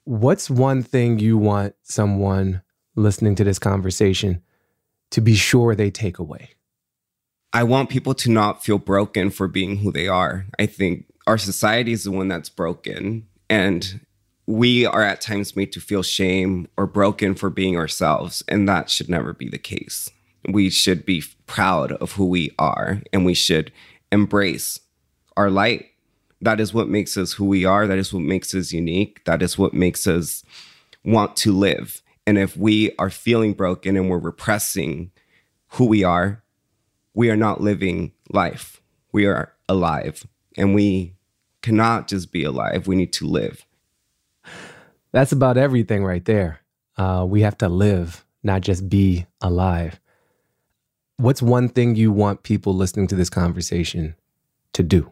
What's 0.05 0.49
one 0.49 0.83
thing 0.83 1.19
you 1.19 1.38
want 1.38 1.75
someone 1.81 2.62
listening 2.95 3.36
to 3.36 3.43
this 3.43 3.60
conversation 3.60 4.41
to 5.12 5.19
be 5.19 5.36
sure 5.36 5.75
they 5.75 5.91
take 5.91 6.19
away? 6.19 6.51
I 7.53 7.63
want 7.63 7.89
people 7.89 8.13
to 8.15 8.31
not 8.31 8.63
feel 8.63 8.77
broken 8.77 9.29
for 9.29 9.47
being 9.47 9.77
who 9.77 9.91
they 9.91 10.07
are. 10.07 10.45
I 10.60 10.65
think 10.65 11.05
our 11.25 11.38
society 11.38 11.91
is 11.91 12.03
the 12.03 12.12
one 12.12 12.27
that's 12.27 12.49
broken, 12.49 13.27
and 13.49 14.01
we 14.45 14.86
are 14.86 15.01
at 15.01 15.21
times 15.21 15.55
made 15.55 15.71
to 15.73 15.81
feel 15.81 16.03
shame 16.03 16.67
or 16.77 16.88
broken 16.88 17.36
for 17.36 17.49
being 17.49 17.75
ourselves, 17.77 18.43
and 18.47 18.67
that 18.67 18.89
should 18.89 19.10
never 19.10 19.33
be 19.33 19.49
the 19.49 19.57
case. 19.57 20.10
We 20.49 20.69
should 20.69 21.05
be 21.05 21.23
proud 21.45 21.91
of 21.93 22.13
who 22.13 22.25
we 22.27 22.51
are, 22.60 23.01
and 23.12 23.25
we 23.25 23.33
should 23.33 23.71
embrace 24.12 24.79
our 25.36 25.49
light. 25.49 25.88
That 26.41 26.60
is 26.60 26.73
what 26.73 26.88
makes 26.88 27.17
us 27.17 27.33
who 27.33 27.45
we 27.45 27.65
are. 27.65 27.88
That 27.88 27.97
is 27.97 28.13
what 28.13 28.23
makes 28.23 28.53
us 28.53 28.71
unique. 28.71 29.23
That 29.25 29.41
is 29.41 29.57
what 29.57 29.73
makes 29.73 30.05
us 30.05 30.43
want 31.03 31.36
to 31.38 31.51
live. 31.51 32.01
And 32.25 32.38
if 32.38 32.55
we 32.55 32.91
are 32.99 33.10
feeling 33.10 33.53
broken 33.53 33.97
and 33.97 34.10
we're 34.10 34.17
repressing 34.17 35.12
who 35.69 35.86
we 35.86 36.03
are, 36.03 36.43
we 37.17 37.32
are 37.32 37.36
not 37.36 37.60
living 37.60 38.12
life. 38.30 38.80
We 39.12 39.25
are 39.25 39.51
alive. 39.67 40.27
And 40.56 40.75
we 40.75 41.15
cannot 41.63 42.08
just 42.08 42.32
be 42.32 42.43
alive. 42.43 42.86
We 42.86 42.95
need 42.95 43.12
to 43.13 43.25
live. 43.25 43.65
That's 45.13 45.32
about 45.32 45.58
everything 45.58 46.06
right 46.06 46.23
there. 46.23 46.60
Uh, 46.95 47.25
we 47.27 47.41
have 47.41 47.58
to 47.58 47.69
live, 47.69 48.23
not 48.43 48.62
just 48.62 48.88
be 48.88 49.25
alive. 49.41 49.99
What's 51.17 51.41
one 51.41 51.69
thing 51.69 51.95
you 51.95 52.12
want 52.12 52.43
people 52.43 52.75
listening 52.75 53.08
to 53.08 53.15
this 53.15 53.32
conversation 53.32 54.13
to 54.73 54.84
do? 54.84 55.12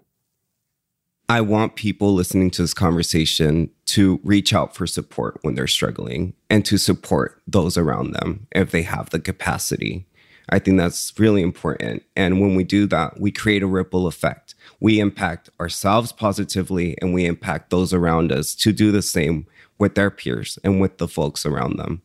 I 1.28 1.42
want 1.42 1.76
people 1.76 2.14
listening 2.14 2.52
to 2.52 2.62
this 2.62 2.76
conversation 2.76 3.72
to 3.86 4.20
reach 4.24 4.54
out 4.54 4.76
for 4.76 4.86
support 4.86 5.40
when 5.42 5.56
they're 5.56 5.66
struggling 5.66 6.36
and 6.52 6.64
to 6.66 6.78
support 6.78 7.42
those 7.48 7.80
around 7.80 8.12
them 8.12 8.46
if 8.52 8.70
they 8.70 8.84
have 8.84 9.10
the 9.10 9.20
capacity. 9.20 10.06
I 10.50 10.60
think 10.60 10.78
that's 10.78 11.14
really 11.18 11.42
important. 11.42 12.04
And 12.16 12.40
when 12.40 12.56
we 12.56 12.64
do 12.64 12.88
that, 12.88 13.20
we 13.20 13.32
create 13.32 13.64
a 13.64 13.68
ripple 13.68 14.08
effect. 14.08 14.56
We 14.80 15.00
impact 15.00 15.50
ourselves 15.60 16.12
positively 16.12 16.98
and 17.02 17.14
we 17.14 17.26
impact 17.26 17.70
those 17.70 17.94
around 17.94 18.32
us 18.32 18.56
to 18.56 18.72
do 18.72 18.92
the 18.92 19.02
same 19.02 19.48
with 19.78 19.96
their 19.96 20.12
peers 20.12 20.60
and 20.64 20.80
with 20.80 20.98
the 20.98 21.08
folks 21.08 21.46
around 21.46 21.78
them. 21.78 22.02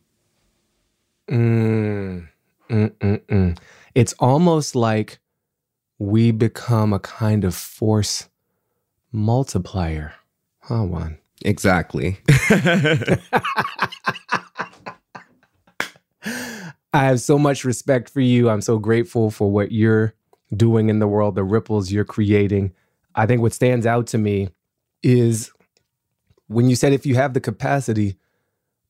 Mm, 1.29 2.27
mm, 2.69 2.89
mm, 2.89 3.19
mm. 3.19 3.57
It's 3.95 4.13
almost 4.19 4.75
like 4.75 5.19
we 5.99 6.31
become 6.31 6.93
a 6.93 6.99
kind 6.99 7.43
of 7.43 7.55
force 7.55 8.27
multiplier. 9.11 10.13
Huh, 10.61 10.83
Juan? 10.83 11.17
Exactly. 11.43 12.19
I 16.93 17.05
have 17.05 17.21
so 17.21 17.37
much 17.37 17.63
respect 17.63 18.09
for 18.09 18.21
you. 18.21 18.49
I'm 18.49 18.61
so 18.61 18.77
grateful 18.77 19.31
for 19.31 19.49
what 19.51 19.71
you're 19.71 20.13
doing 20.55 20.89
in 20.89 20.99
the 20.99 21.07
world, 21.07 21.35
the 21.35 21.43
ripples 21.43 21.91
you're 21.91 22.03
creating. 22.05 22.73
I 23.15 23.25
think 23.25 23.41
what 23.41 23.53
stands 23.53 23.85
out 23.85 24.07
to 24.07 24.17
me 24.17 24.49
is 25.03 25.51
when 26.47 26.69
you 26.69 26.75
said 26.75 26.93
if 26.93 27.05
you 27.05 27.15
have 27.15 27.33
the 27.33 27.39
capacity, 27.39 28.17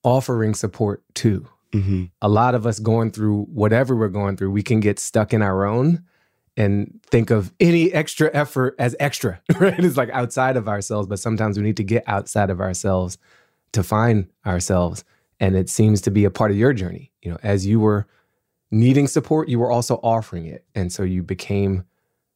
offering 0.03 0.55
support 0.55 1.03
too. 1.13 1.47
hmm 1.73 2.05
A 2.21 2.29
lot 2.29 2.55
of 2.55 2.65
us 2.65 2.79
going 2.79 3.11
through 3.11 3.43
whatever 3.45 3.95
we're 3.95 4.07
going 4.07 4.35
through, 4.35 4.51
we 4.51 4.63
can 4.63 4.79
get 4.79 4.99
stuck 4.99 5.33
in 5.33 5.41
our 5.41 5.65
own 5.65 6.03
and 6.57 6.99
think 7.05 7.29
of 7.29 7.53
any 7.59 7.93
extra 7.93 8.29
effort 8.33 8.75
as 8.77 8.95
extra, 8.99 9.41
right? 9.59 9.79
It's 9.79 9.97
like 9.97 10.09
outside 10.09 10.57
of 10.57 10.67
ourselves, 10.67 11.07
but 11.07 11.19
sometimes 11.19 11.57
we 11.57 11.63
need 11.63 11.77
to 11.77 11.83
get 11.83 12.03
outside 12.07 12.49
of 12.49 12.59
ourselves 12.59 13.17
to 13.73 13.83
find 13.83 14.27
ourselves. 14.45 15.03
And 15.41 15.57
it 15.57 15.69
seems 15.69 15.99
to 16.01 16.11
be 16.11 16.23
a 16.23 16.31
part 16.31 16.51
of 16.51 16.57
your 16.57 16.71
journey. 16.71 17.11
You 17.21 17.31
know, 17.31 17.37
as 17.43 17.65
you 17.65 17.79
were 17.79 18.07
needing 18.69 19.07
support, 19.07 19.49
you 19.49 19.59
were 19.59 19.71
also 19.71 19.95
offering 20.03 20.45
it. 20.45 20.65
And 20.73 20.93
so 20.93 21.03
you 21.03 21.23
became 21.23 21.83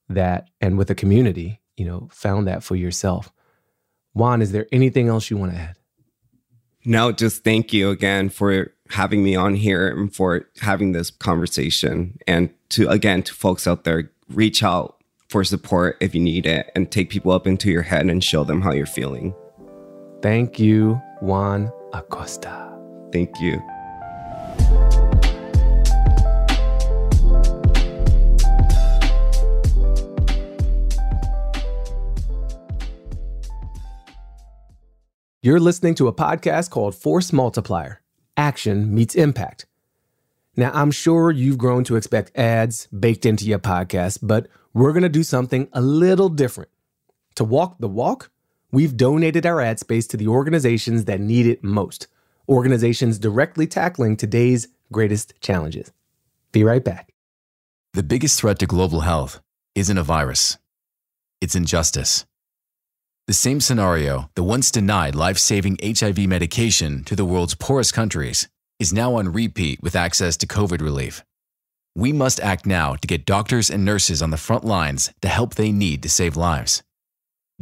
that 0.10 0.50
and 0.60 0.78
with 0.78 0.90
a 0.90 0.96
community, 0.96 1.62
you 1.78 1.86
know, 1.86 2.10
found 2.12 2.48
that 2.48 2.64
for 2.64 2.76
yourself. 2.76 3.32
Juan, 4.14 4.42
is 4.42 4.52
there 4.52 4.68
anything 4.72 5.08
else 5.08 5.30
you 5.30 5.38
want 5.38 5.54
to 5.54 5.58
add? 5.58 5.78
No, 6.84 7.12
just 7.12 7.44
thank 7.44 7.74
you 7.74 7.90
again 7.90 8.30
for 8.30 8.74
having 8.90 9.24
me 9.24 9.36
on 9.36 9.56
here 9.56 9.88
and 9.88 10.14
for 10.14 10.48
having 10.62 10.92
this 10.92 11.10
conversation. 11.10 12.18
And 12.28 12.50
to, 12.70 12.88
again, 12.90 13.24
to 13.24 13.34
folks 13.34 13.68
out 13.68 13.84
there, 13.84 14.12
reach 14.30 14.64
out 14.64 15.04
for 15.28 15.44
support 15.44 15.98
if 16.00 16.14
you 16.14 16.22
need 16.22 16.46
it 16.46 16.72
and 16.76 16.92
take 16.92 17.10
people 17.10 17.32
up 17.32 17.48
into 17.48 17.72
your 17.72 17.82
head 17.82 18.06
and 18.06 18.24
show 18.24 18.44
them 18.44 18.62
how 18.62 18.72
you're 18.72 18.86
feeling. 18.86 19.34
Thank 20.22 20.60
you, 20.60 21.02
Juan 21.22 21.72
Acosta. 21.94 22.75
Thank 23.16 23.40
you. 23.40 23.64
You're 35.42 35.62
listening 35.62 35.96
to 35.96 36.10
a 36.10 36.14
podcast 36.14 36.72
called 36.72 36.94
Force 36.94 37.32
Multiplier 37.32 38.02
Action 38.36 38.94
Meets 38.94 39.16
Impact. 39.16 39.66
Now, 40.58 40.72
I'm 40.74 40.92
sure 40.92 41.32
you've 41.32 41.58
grown 41.58 41.86
to 41.86 41.96
expect 41.96 42.38
ads 42.38 42.88
baked 42.88 43.26
into 43.26 43.46
your 43.46 43.60
podcast, 43.60 44.20
but 44.24 44.50
we're 44.74 44.92
going 44.92 45.04
to 45.04 45.10
do 45.10 45.24
something 45.24 45.70
a 45.72 45.80
little 45.80 46.28
different. 46.28 46.70
To 47.36 47.46
walk 47.46 47.78
the 47.80 47.88
walk, 47.88 48.30
we've 48.74 48.98
donated 48.98 49.46
our 49.46 49.62
ad 49.62 49.80
space 49.80 50.06
to 50.08 50.18
the 50.18 50.28
organizations 50.28 51.06
that 51.06 51.22
need 51.22 51.46
it 51.46 51.64
most, 51.64 52.08
organizations 52.50 53.20
directly 53.20 53.68
tackling 53.68 54.18
today's 54.18 54.68
greatest 54.92 55.34
challenges. 55.42 55.92
Be 56.52 56.64
right 56.64 56.84
back. 56.84 57.14
The 57.94 58.04
biggest 58.04 58.40
threat 58.40 58.60
to 58.60 58.66
global 58.66 59.02
health 59.02 59.42
isn't 59.74 59.98
a 59.98 60.04
virus, 60.04 60.58
it's 61.42 61.56
injustice. 61.56 62.26
The 63.28 63.34
same 63.34 63.60
scenario, 63.60 64.30
the 64.36 64.44
once 64.44 64.70
denied 64.70 65.16
life 65.16 65.38
saving 65.40 65.80
HIV 65.84 66.20
medication 66.28 67.04
to 67.06 67.16
the 67.16 67.26
world's 67.26 67.56
poorest 67.56 67.94
countries, 67.94 68.48
is 68.80 68.94
now 68.94 69.16
on 69.16 69.34
repeat 69.34 69.82
with 69.82 69.96
access 69.96 70.38
to 70.38 70.48
COVID 70.48 70.82
relief. 70.82 71.24
We 71.96 72.12
must 72.12 72.40
act 72.42 72.66
now 72.66 72.96
to 72.96 73.08
get 73.08 73.26
doctors 73.26 73.70
and 73.70 73.84
nurses 73.84 74.22
on 74.22 74.30
the 74.30 74.38
front 74.38 74.66
lines 74.66 75.12
the 75.22 75.30
help 75.30 75.56
they 75.56 75.72
need 75.72 76.04
to 76.04 76.10
save 76.10 76.36
lives. 76.36 76.84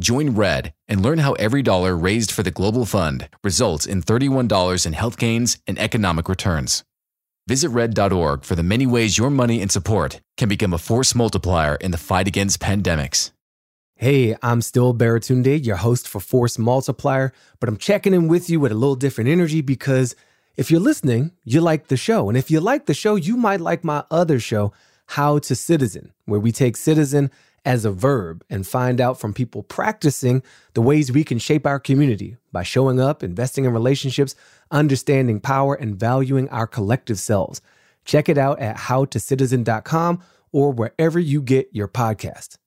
Join 0.00 0.30
RED 0.30 0.74
and 0.88 1.02
learn 1.02 1.18
how 1.18 1.34
every 1.34 1.62
dollar 1.62 1.96
raised 1.96 2.32
for 2.32 2.42
the 2.42 2.50
Global 2.50 2.84
Fund 2.84 3.28
results 3.44 3.86
in 3.86 4.02
$31 4.02 4.86
in 4.86 4.92
health 4.92 5.18
gains 5.18 5.58
and 5.66 5.78
economic 5.78 6.28
returns. 6.28 6.82
Visit 7.46 7.68
red.org 7.68 8.42
for 8.44 8.56
the 8.56 8.62
many 8.62 8.86
ways 8.86 9.18
your 9.18 9.30
money 9.30 9.60
and 9.60 9.70
support 9.70 10.20
can 10.36 10.48
become 10.48 10.72
a 10.72 10.78
force 10.78 11.14
multiplier 11.14 11.76
in 11.76 11.90
the 11.90 11.98
fight 11.98 12.26
against 12.26 12.58
pandemics. 12.58 13.30
Hey, 13.96 14.34
I'm 14.42 14.62
still 14.62 14.92
Baratunde, 14.92 15.64
your 15.64 15.76
host 15.76 16.08
for 16.08 16.18
Force 16.18 16.58
Multiplier, 16.58 17.32
but 17.60 17.68
I'm 17.68 17.76
checking 17.76 18.12
in 18.12 18.26
with 18.26 18.50
you 18.50 18.58
with 18.58 18.72
a 18.72 18.74
little 18.74 18.96
different 18.96 19.30
energy 19.30 19.60
because 19.60 20.16
if 20.56 20.70
you're 20.70 20.80
listening, 20.80 21.30
you 21.44 21.60
like 21.60 21.86
the 21.86 21.96
show. 21.96 22.28
And 22.28 22.36
if 22.36 22.50
you 22.50 22.58
like 22.60 22.86
the 22.86 22.94
show, 22.94 23.14
you 23.14 23.36
might 23.36 23.60
like 23.60 23.84
my 23.84 24.02
other 24.10 24.40
show, 24.40 24.72
How 25.06 25.38
to 25.38 25.54
Citizen, 25.54 26.12
where 26.24 26.40
we 26.40 26.50
take 26.50 26.76
citizen 26.76 27.30
as 27.64 27.84
a 27.84 27.90
verb 27.90 28.44
and 28.50 28.66
find 28.66 29.00
out 29.00 29.18
from 29.18 29.32
people 29.32 29.62
practicing 29.62 30.42
the 30.74 30.82
ways 30.82 31.10
we 31.10 31.24
can 31.24 31.38
shape 31.38 31.66
our 31.66 31.80
community 31.80 32.36
by 32.52 32.62
showing 32.62 33.00
up, 33.00 33.22
investing 33.22 33.64
in 33.64 33.72
relationships, 33.72 34.34
understanding 34.70 35.40
power, 35.40 35.74
and 35.74 35.96
valuing 35.96 36.48
our 36.50 36.66
collective 36.66 37.18
selves. 37.18 37.60
Check 38.04 38.28
it 38.28 38.38
out 38.38 38.60
at 38.60 38.76
howtocitizen.com 38.76 40.22
or 40.52 40.72
wherever 40.72 41.18
you 41.18 41.42
get 41.42 41.68
your 41.72 41.88
podcast. 41.88 42.58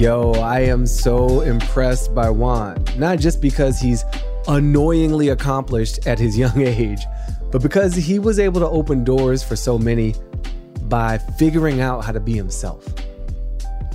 Yo, 0.00 0.32
I 0.32 0.60
am 0.60 0.86
so 0.86 1.42
impressed 1.42 2.14
by 2.14 2.30
Juan, 2.30 2.82
not 2.96 3.18
just 3.18 3.42
because 3.42 3.78
he's 3.78 4.04
annoyingly 4.48 5.28
accomplished 5.28 6.06
at 6.06 6.18
his 6.18 6.38
young 6.38 6.60
age, 6.66 7.00
but 7.50 7.62
because 7.62 7.94
he 7.94 8.18
was 8.18 8.38
able 8.38 8.60
to 8.60 8.68
open 8.68 9.04
doors 9.04 9.42
for 9.42 9.56
so 9.56 9.78
many 9.78 10.14
by 10.82 11.18
figuring 11.18 11.80
out 11.80 12.04
how 12.04 12.12
to 12.12 12.20
be 12.20 12.34
himself. 12.34 12.84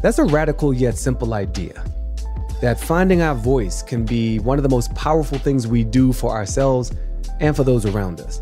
That's 0.02 0.20
a 0.20 0.24
radical 0.24 0.74
yet 0.74 0.98
simple 0.98 1.34
idea. 1.34 1.84
That 2.62 2.80
finding 2.80 3.22
our 3.22 3.36
voice 3.36 3.82
can 3.82 4.06
be 4.06 4.39
one 4.39 4.58
of 4.58 4.63
the 4.63 4.70
most 4.70 4.94
powerful 4.96 5.38
things 5.38 5.68
we 5.68 5.84
do 5.84 6.13
for 6.13 6.32
ourselves 6.32 6.91
and 7.39 7.56
for 7.56 7.63
those 7.63 7.86
around 7.86 8.22
us. 8.22 8.41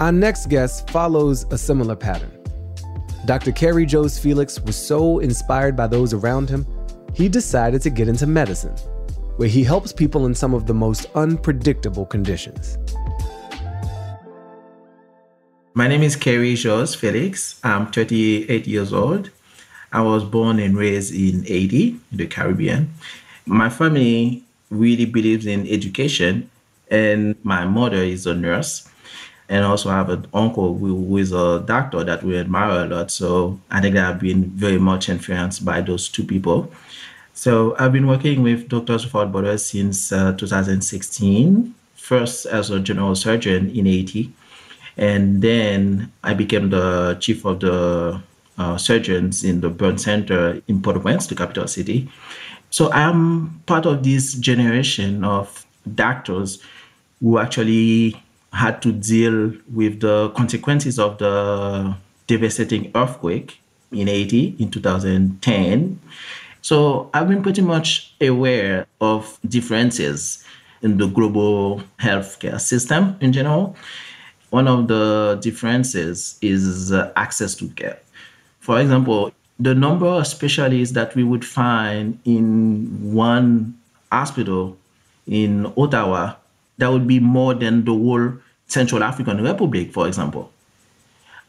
Our 0.00 0.12
next 0.12 0.48
guest 0.48 0.90
follows 0.90 1.44
a 1.50 1.58
similar 1.58 1.96
pattern. 1.96 2.30
Dr. 3.26 3.52
Kerry 3.52 3.86
Jones 3.86 4.18
Felix 4.18 4.60
was 4.60 4.76
so 4.76 5.20
inspired 5.20 5.76
by 5.76 5.86
those 5.86 6.12
around 6.12 6.48
him, 6.48 6.66
he 7.14 7.28
decided 7.28 7.80
to 7.82 7.90
get 7.90 8.08
into 8.08 8.26
medicine, 8.26 8.74
where 9.36 9.48
he 9.48 9.62
helps 9.62 9.92
people 9.92 10.26
in 10.26 10.34
some 10.34 10.52
of 10.52 10.66
the 10.66 10.74
most 10.74 11.06
unpredictable 11.14 12.04
conditions. 12.04 12.76
My 15.76 15.88
name 15.88 16.02
is 16.02 16.14
Kerry 16.14 16.54
Jones 16.54 16.94
Felix. 16.94 17.58
I'm 17.64 17.90
38 17.90 18.66
years 18.66 18.92
old. 18.92 19.30
I 19.92 20.02
was 20.02 20.22
born 20.24 20.60
and 20.60 20.76
raised 20.76 21.12
in 21.12 21.42
Haiti, 21.44 21.98
in 22.12 22.16
the 22.16 22.26
Caribbean. 22.26 22.94
My 23.44 23.68
family 23.68 24.44
really 24.70 25.04
believes 25.04 25.46
in 25.46 25.66
education, 25.68 26.48
and 26.90 27.34
my 27.44 27.64
mother 27.64 28.02
is 28.02 28.26
a 28.26 28.34
nurse 28.34 28.88
and 29.48 29.64
also 29.64 29.90
I 29.90 29.94
have 29.94 30.10
an 30.10 30.26
uncle 30.32 30.78
who 30.78 31.16
is 31.18 31.32
a 31.32 31.62
doctor 31.66 32.02
that 32.04 32.22
we 32.22 32.38
admire 32.38 32.84
a 32.84 32.86
lot. 32.86 33.10
So 33.10 33.60
I 33.70 33.80
think 33.80 33.96
I've 33.96 34.18
been 34.18 34.44
very 34.50 34.78
much 34.78 35.08
influenced 35.08 35.64
by 35.64 35.80
those 35.80 36.08
two 36.08 36.24
people. 36.24 36.72
So 37.34 37.76
I've 37.78 37.92
been 37.92 38.06
working 38.06 38.42
with 38.42 38.68
Doctors 38.68 39.04
Without 39.04 39.32
Borders 39.32 39.66
since 39.66 40.12
uh, 40.12 40.32
2016, 40.32 41.74
first 41.94 42.46
as 42.46 42.70
a 42.70 42.80
general 42.80 43.14
surgeon 43.14 43.70
in 43.70 43.86
Haiti, 43.86 44.32
and 44.96 45.42
then 45.42 46.12
I 46.22 46.34
became 46.34 46.70
the 46.70 47.16
chief 47.20 47.44
of 47.44 47.60
the 47.60 48.20
uh, 48.58 48.76
surgeons 48.76 49.42
in 49.42 49.60
the 49.60 49.68
burn 49.68 49.98
center 49.98 50.62
in 50.68 50.80
Port-au-Prince, 50.80 51.26
the 51.26 51.34
capital 51.34 51.66
city. 51.66 52.08
So 52.70 52.90
I'm 52.92 53.60
part 53.66 53.86
of 53.86 54.02
this 54.04 54.34
generation 54.34 55.24
of 55.24 55.66
doctors 55.94 56.62
who 57.20 57.38
actually 57.38 58.20
had 58.52 58.80
to 58.82 58.92
deal 58.92 59.52
with 59.72 60.00
the 60.00 60.30
consequences 60.30 60.98
of 60.98 61.18
the 61.18 61.96
devastating 62.26 62.90
earthquake 62.94 63.60
in 63.90 64.06
Haiti 64.06 64.56
in 64.58 64.70
2010. 64.70 65.98
So 66.62 67.10
I've 67.12 67.28
been 67.28 67.42
pretty 67.42 67.62
much 67.62 68.14
aware 68.20 68.86
of 69.00 69.38
differences 69.46 70.44
in 70.82 70.98
the 70.98 71.06
global 71.06 71.82
healthcare 72.00 72.60
system 72.60 73.16
in 73.20 73.32
general. 73.32 73.76
One 74.54 74.68
of 74.68 74.86
the 74.86 75.36
differences 75.42 76.38
is 76.40 76.92
uh, 76.92 77.12
access 77.16 77.56
to 77.56 77.66
care. 77.70 77.98
For 78.60 78.78
example, 78.78 79.32
the 79.58 79.74
number 79.74 80.06
of 80.06 80.28
specialists 80.28 80.94
that 80.94 81.16
we 81.16 81.24
would 81.24 81.44
find 81.44 82.20
in 82.24 83.12
one 83.12 83.76
hospital 84.12 84.76
in 85.26 85.66
Ottawa, 85.76 86.34
that 86.78 86.86
would 86.92 87.08
be 87.08 87.18
more 87.18 87.54
than 87.54 87.84
the 87.84 87.90
whole 87.90 88.34
Central 88.68 89.02
African 89.02 89.42
Republic, 89.42 89.92
for 89.92 90.06
example, 90.06 90.52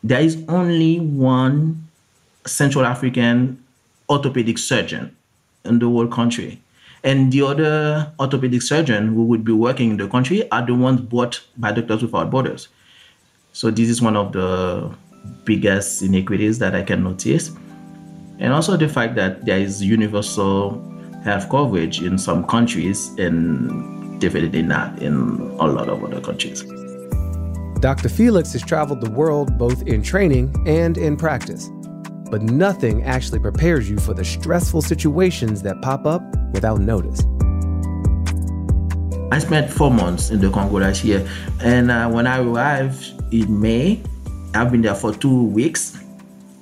there 0.03 0.21
is 0.21 0.43
only 0.49 0.99
one 0.99 1.87
Central 2.47 2.85
African 2.85 3.63
orthopedic 4.09 4.57
surgeon 4.57 5.15
in 5.63 5.77
the 5.77 5.85
whole 5.85 6.07
country. 6.07 6.59
And 7.03 7.31
the 7.31 7.43
other 7.43 8.11
orthopedic 8.19 8.63
surgeon 8.63 9.09
who 9.09 9.25
would 9.25 9.45
be 9.45 9.51
working 9.51 9.91
in 9.91 9.97
the 9.97 10.07
country 10.07 10.49
are 10.49 10.65
the 10.65 10.73
ones 10.73 11.01
brought 11.01 11.43
by 11.55 11.71
Doctors 11.71 12.01
Without 12.01 12.31
Borders. 12.31 12.67
So 13.55 13.71
this 13.71 13.87
is 13.87 14.01
one 14.01 14.17
of 14.17 14.33
the 14.33 14.93
biggest 15.45 16.01
inequities 16.01 16.59
that 16.59 16.75
I 16.75 16.83
can 16.83 17.05
notice. 17.05 17.51
And 18.37 18.51
also 18.51 18.75
the 18.75 18.89
fact 18.89 19.15
that 19.15 19.45
there 19.45 19.57
is 19.57 19.81
universal 19.81 20.83
health 21.23 21.49
coverage 21.49 22.01
in 22.01 22.17
some 22.17 22.45
countries 22.47 23.07
and 23.17 24.19
definitely 24.19 24.61
not 24.61 25.01
in 25.01 25.39
a 25.57 25.67
lot 25.67 25.87
of 25.87 26.03
other 26.03 26.19
countries. 26.19 26.65
Dr. 27.79 28.09
Felix 28.09 28.51
has 28.51 28.61
traveled 28.61 28.99
the 28.99 29.09
world 29.11 29.57
both 29.57 29.83
in 29.83 30.03
training 30.03 30.53
and 30.67 30.97
in 30.97 31.15
practice, 31.15 31.69
but 32.29 32.41
nothing 32.41 33.03
actually 33.03 33.39
prepares 33.39 33.89
you 33.89 33.97
for 33.99 34.13
the 34.13 34.25
stressful 34.25 34.81
situations 34.81 35.61
that 35.61 35.81
pop 35.81 36.05
up 36.05 36.21
without 36.51 36.81
notice. 36.81 37.21
I 39.31 39.39
spent 39.39 39.71
four 39.71 39.91
months 39.91 40.29
in 40.29 40.41
the 40.41 40.51
Congo 40.51 40.79
last 40.79 41.05
year, 41.05 41.25
and 41.61 41.89
uh, 41.89 42.09
when 42.09 42.27
I 42.27 42.39
arrived 42.39 43.14
in 43.31 43.61
May, 43.61 44.01
I've 44.53 44.71
been 44.71 44.81
there 44.81 44.95
for 44.95 45.13
two 45.13 45.43
weeks, 45.45 45.97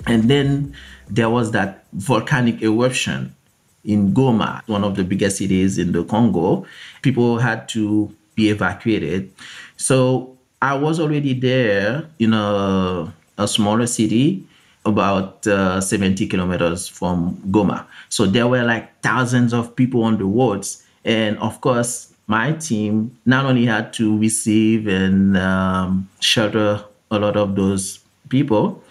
and 0.08 0.30
then 0.30 0.76
there 1.10 1.30
was 1.30 1.52
that 1.52 1.86
volcanic 1.94 2.62
eruption 2.62 3.36
in 3.84 4.14
Goma, 4.14 4.62
one 4.68 4.84
of 4.84 4.96
the 4.96 5.04
biggest 5.04 5.38
cities 5.38 5.78
in 5.78 5.92
the 5.92 6.04
Congo. 6.06 6.66
People 7.02 7.38
had 7.38 7.68
to 7.70 8.14
be 8.36 8.50
evacuated. 8.50 9.32
So 9.78 10.38
I 10.62 10.76
was 10.76 11.00
already 11.00 11.34
there 11.34 12.06
in 12.20 12.34
a, 12.34 13.14
a 13.38 13.48
smaller 13.48 13.88
city 13.88 14.48
about 14.86 15.46
uh, 15.48 15.80
70 15.80 16.28
kilometers 16.28 16.88
from 16.88 17.38
Goma. 17.52 17.86
So 18.10 18.26
there 18.26 18.48
were 18.48 18.64
like 18.64 19.02
thousands 19.02 19.54
of 19.54 19.76
people 19.76 20.04
on 20.04 20.18
the 20.18 20.26
roads. 20.26 20.84
And 21.06 21.38
of 21.40 21.62
course, 21.62 22.13
my 22.28 22.54
team 22.54 23.18
not 23.26 23.46
only 23.46 23.66
had 23.66 23.94
to 23.94 24.18
receive 24.18 24.88
and 24.88 25.38
um, 25.38 26.10
shelter 26.20 26.84
a 27.12 27.20
lot 27.20 27.36
of 27.36 27.56
those 27.56 28.00
people, 28.30 28.82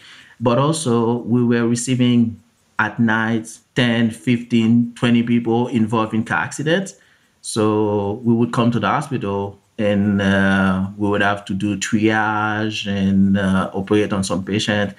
but 0.40 0.58
also 0.58 1.18
we 1.18 1.42
were 1.42 1.66
receiving 1.66 2.38
at 2.78 2.98
night 2.98 3.58
10, 3.76 4.10
15, 4.10 4.94
20 4.94 5.22
people 5.22 5.68
involved 5.68 6.14
in 6.14 6.24
car 6.24 6.38
accidents. 6.38 6.94
So 7.40 8.20
we 8.24 8.34
would 8.34 8.52
come 8.52 8.70
to 8.70 8.80
the 8.80 8.88
hospital 8.88 9.58
and 9.78 10.20
uh, 10.20 10.88
we 10.96 11.08
would 11.08 11.22
have 11.22 11.44
to 11.46 11.54
do 11.54 11.76
triage 11.76 12.86
and 12.86 13.38
uh, 13.38 13.70
operate 13.72 14.12
on 14.12 14.24
some 14.24 14.44
patient. 14.44 14.94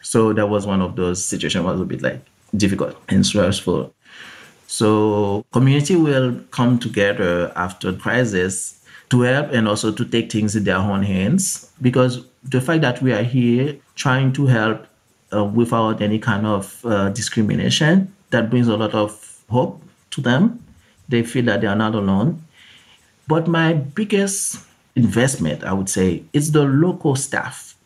So 0.00 0.32
that 0.32 0.48
was 0.48 0.66
one 0.66 0.80
of 0.80 0.96
those 0.96 1.24
situations 1.24 1.64
was 1.64 1.80
a 1.80 1.84
bit 1.84 2.02
like 2.02 2.20
difficult 2.56 2.96
and 3.08 3.26
stressful. 3.26 3.92
So 4.68 5.44
community 5.52 5.96
will 5.96 6.38
come 6.52 6.78
together 6.78 7.50
after 7.56 7.92
crisis 7.92 8.78
to 9.10 9.22
help 9.22 9.50
and 9.50 9.66
also 9.66 9.90
to 9.90 10.04
take 10.04 10.30
things 10.30 10.54
in 10.54 10.64
their 10.64 10.76
own 10.76 11.02
hands 11.02 11.72
because 11.82 12.24
the 12.44 12.60
fact 12.60 12.82
that 12.82 13.02
we 13.02 13.12
are 13.12 13.22
here 13.22 13.76
trying 13.96 14.32
to 14.34 14.46
help 14.46 14.86
uh, 15.34 15.44
without 15.44 16.00
any 16.00 16.18
kind 16.18 16.46
of 16.46 16.84
uh, 16.84 17.08
discrimination 17.08 18.14
that 18.30 18.50
brings 18.50 18.68
a 18.68 18.76
lot 18.76 18.94
of 18.94 19.42
hope 19.48 19.82
to 20.10 20.20
them. 20.20 20.62
They 21.08 21.22
feel 21.22 21.46
that 21.46 21.62
they 21.62 21.66
are 21.66 21.76
not 21.76 21.94
alone. 21.94 22.44
But 23.26 23.48
my 23.48 23.72
biggest 23.72 24.68
investment 24.98 25.62
i 25.62 25.72
would 25.72 25.88
say 25.88 26.22
is 26.32 26.50
the 26.52 26.64
local 26.64 27.14
staff 27.14 27.76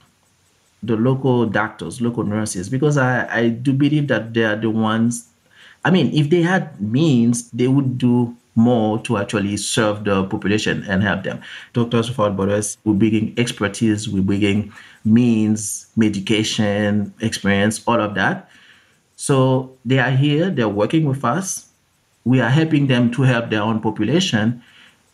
the 0.83 0.97
local 0.97 1.45
doctors 1.47 2.01
local 2.01 2.25
nurses 2.25 2.69
because 2.69 2.97
i, 2.97 3.29
I 3.41 3.49
do 3.51 3.73
believe 3.73 4.09
that 4.09 4.33
they 4.33 4.45
are 4.45 4.57
the 4.57 4.71
ones 4.71 5.29
i 5.85 5.91
mean 5.91 6.13
if 6.13 6.31
they 6.31 6.43
had 6.43 6.81
means 6.81 7.51
they 7.51 7.69
would 7.69 7.99
do 7.99 8.35
more 8.55 8.99
to 9.01 9.17
actually 9.17 9.57
serve 9.57 10.05
the 10.05 10.25
population 10.25 10.85
and 10.89 11.03
help 11.03 11.23
them. 11.25 11.41
Doctors 11.73 12.09
Without 12.09 12.37
Borders, 12.37 12.77
we're 12.85 12.95
bringing 12.95 13.35
expertise, 13.39 14.09
we're 14.09 14.23
bringing 14.23 14.73
means, 15.05 15.87
medication, 15.97 17.13
experience, 17.21 17.83
all 17.87 18.01
of 18.01 18.15
that. 18.15 18.49
So 19.17 19.77
they 19.85 19.99
are 19.99 20.11
here, 20.11 20.51
they're 20.51 20.69
working 20.69 21.05
with 21.05 21.25
us. 21.25 21.69
We 22.25 22.41
are 22.41 22.51
helping 22.51 22.87
them 22.87 23.11
to 23.13 23.23
help 23.23 23.51
their 23.51 23.63
own 23.63 23.81
population 23.81 24.63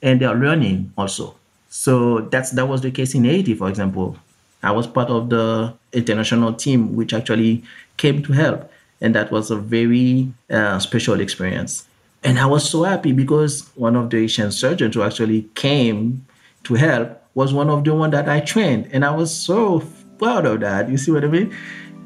and 0.03 0.21
they're 0.21 0.35
learning 0.35 0.93
also. 0.97 1.35
So 1.71 2.21
that's 2.21 2.51
that 2.53 2.67
was 2.67 2.81
the 2.81 2.91
case 2.91 3.15
in 3.15 3.25
Haiti, 3.25 3.55
for 3.55 3.69
example. 3.69 4.17
I 4.63 4.73
was 4.73 4.87
part 4.87 5.09
of 5.09 5.31
the 5.31 5.75
international 5.93 6.53
team 6.55 6.97
which 6.97 7.13
actually 7.15 7.63
came 7.97 8.23
to 8.25 8.33
help. 8.33 8.71
And 9.01 9.15
that 9.15 9.31
was 9.31 9.51
a 9.51 9.57
very 9.57 10.33
uh, 10.51 10.79
special 10.79 11.21
experience. 11.21 11.87
And 12.25 12.39
I 12.39 12.47
was 12.47 12.69
so 12.69 12.83
happy 12.83 13.13
because 13.13 13.71
one 13.77 13.95
of 13.95 14.11
the 14.11 14.19
Haitian 14.19 14.51
surgeons 14.51 14.95
who 14.95 15.03
actually 15.03 15.43
came 15.55 16.27
to 16.65 16.75
help 16.75 17.23
was 17.35 17.55
one 17.55 17.71
of 17.71 17.85
the 17.85 17.95
one 17.95 18.11
that 18.11 18.29
I 18.29 18.41
trained. 18.41 18.89
And 18.93 19.05
I 19.05 19.15
was 19.15 19.35
so 19.35 19.85
proud 20.19 20.45
of 20.45 20.61
that. 20.61 20.89
You 20.91 20.99
see 20.99 21.13
what 21.13 21.25
I 21.25 21.29
mean? 21.29 21.55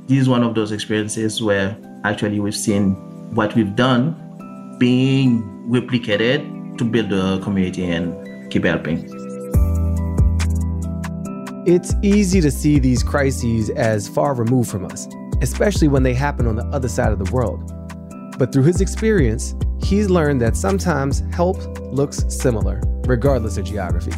This 0.07 0.18
is 0.18 0.28
one 0.28 0.42
of 0.42 0.55
those 0.55 0.72
experiences 0.72 1.42
where 1.42 1.76
actually 2.05 2.40
we've 2.40 2.55
seen 2.55 2.92
what 3.35 3.55
we've 3.55 3.74
done 3.74 4.76
being 4.78 5.42
replicated 5.70 6.76
to 6.76 6.85
build 6.85 7.12
a 7.12 7.42
community 7.42 7.85
and 7.85 8.50
keep 8.50 8.64
helping. 8.64 9.09
It's 11.64 11.94
easy 12.02 12.40
to 12.40 12.50
see 12.50 12.78
these 12.78 13.02
crises 13.02 13.70
as 13.70 14.09
far 14.09 14.35
removed 14.35 14.68
from 14.68 14.85
us, 14.85 15.07
especially 15.42 15.88
when 15.88 16.05
they 16.05 16.14
happen 16.14 16.46
on 16.46 16.57
the 16.57 16.64
other 16.66 16.88
side 16.88 17.12
of 17.12 17.18
the 17.18 17.31
world. 17.33 17.61
But 18.38 18.52
through 18.52 18.62
his 18.62 18.81
experience, 18.81 19.55
he's 19.83 20.09
learned 20.09 20.40
that 20.40 20.57
sometimes 20.57 21.20
help 21.35 21.59
looks 21.92 22.24
similar, 22.28 22.81
regardless 23.07 23.59
of 23.59 23.64
geography. 23.64 24.12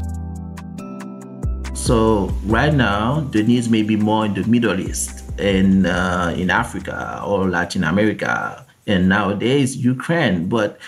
So 1.75 2.33
right 2.45 2.73
now, 2.73 3.21
the 3.33 3.43
needs 3.43 3.69
may 3.69 3.83
be 3.83 3.97
more 3.97 4.25
in 4.25 4.35
the 4.35 4.45
Middle 4.45 4.79
East 4.79 5.25
and 5.39 5.87
uh, 5.87 6.33
in 6.37 6.51
Africa 6.51 7.23
or 7.27 7.49
Latin 7.49 7.85
America, 7.85 8.65
and 8.87 9.09
nowadays 9.09 9.77
Ukraine. 9.77 10.49
But 10.49 10.79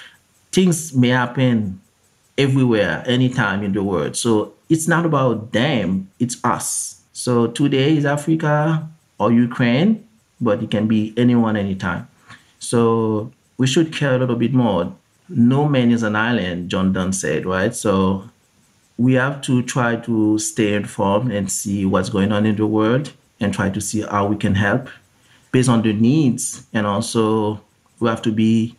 things 0.53 0.95
may 0.95 1.09
happen 1.09 1.81
everywhere, 2.39 3.03
anytime 3.07 3.63
in 3.65 3.73
the 3.73 3.83
world. 3.83 4.17
So 4.17 4.53
it's 4.69 4.87
not 4.87 5.05
about 5.05 5.53
them; 5.53 6.09
it's 6.21 6.43
us. 6.45 7.03
So 7.13 7.49
today 7.49 7.97
is 7.97 8.05
Africa 8.05 8.89
or 9.19 9.33
Ukraine, 9.33 10.06
but 10.41 10.63
it 10.63 10.71
can 10.71 10.87
be 10.87 11.13
anyone, 11.17 11.57
anytime. 11.57 12.09
So 12.59 13.33
we 13.59 13.67
should 13.67 13.93
care 13.93 14.15
a 14.15 14.19
little 14.19 14.37
bit 14.37 14.53
more. 14.53 14.95
No 15.29 15.69
man 15.69 15.91
is 15.91 16.03
an 16.03 16.17
island, 16.17 16.71
John 16.71 16.93
Donne 16.93 17.13
said, 17.13 17.47
right? 17.47 17.75
So 17.75 18.29
we 18.99 19.15
have 19.15 19.41
to 19.43 19.63
try 19.63 19.97
to 19.97 20.39
stay 20.39 20.75
informed 20.75 21.33
and 21.33 21.51
see 21.51 21.85
what's 21.85 22.09
going 22.09 22.33
on 22.33 22.47
in 22.47 22.57
the 22.57 22.67
world 22.67 23.13
and 23.41 23.53
try 23.53 23.69
to 23.71 23.81
see 23.81 24.03
how 24.03 24.27
we 24.27 24.37
can 24.37 24.55
help 24.55 24.89
based 25.53 25.69
on 25.69 25.83
the 25.83 25.93
needs. 25.93 26.67
And 26.73 26.87
also, 26.87 27.61
we 28.01 28.09
have 28.09 28.23
to 28.23 28.33
be 28.33 28.77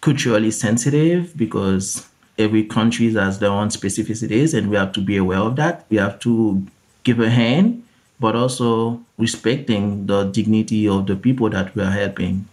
culturally 0.00 0.50
sensitive 0.50 1.36
because 1.36 2.06
every 2.38 2.64
country 2.64 3.12
has 3.12 3.38
their 3.38 3.50
own 3.50 3.68
specificities, 3.68 4.56
and 4.56 4.70
we 4.70 4.76
have 4.76 4.92
to 4.92 5.00
be 5.00 5.16
aware 5.16 5.38
of 5.38 5.56
that. 5.56 5.84
We 5.90 5.98
have 5.98 6.18
to 6.20 6.66
give 7.04 7.20
a 7.20 7.30
hand, 7.30 7.84
but 8.22 8.36
also 8.36 9.00
respecting 9.18 10.06
the 10.06 10.22
dignity 10.30 10.86
of 10.86 11.08
the 11.08 11.16
people 11.16 11.50
that 11.50 11.74
we 11.74 11.82
are 11.82 11.90
helping. 11.90 12.46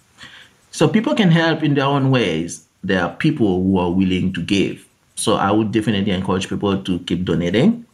So 0.72 0.88
people 0.88 1.14
can 1.14 1.30
help 1.30 1.62
in 1.62 1.76
their 1.76 1.86
own 1.86 2.10
ways. 2.10 2.66
There 2.84 3.04
are 3.04 3.14
people 3.14 3.62
who 3.62 3.78
are 3.78 3.92
willing 3.92 4.34
to 4.34 4.42
give. 4.42 4.84
So 5.14 5.36
I 5.36 5.52
would 5.52 5.72
definitely 5.72 6.12
encourage 6.12 6.50
people 6.50 6.82
to 6.82 7.00
keep 7.00 7.24
donating, 7.24 7.86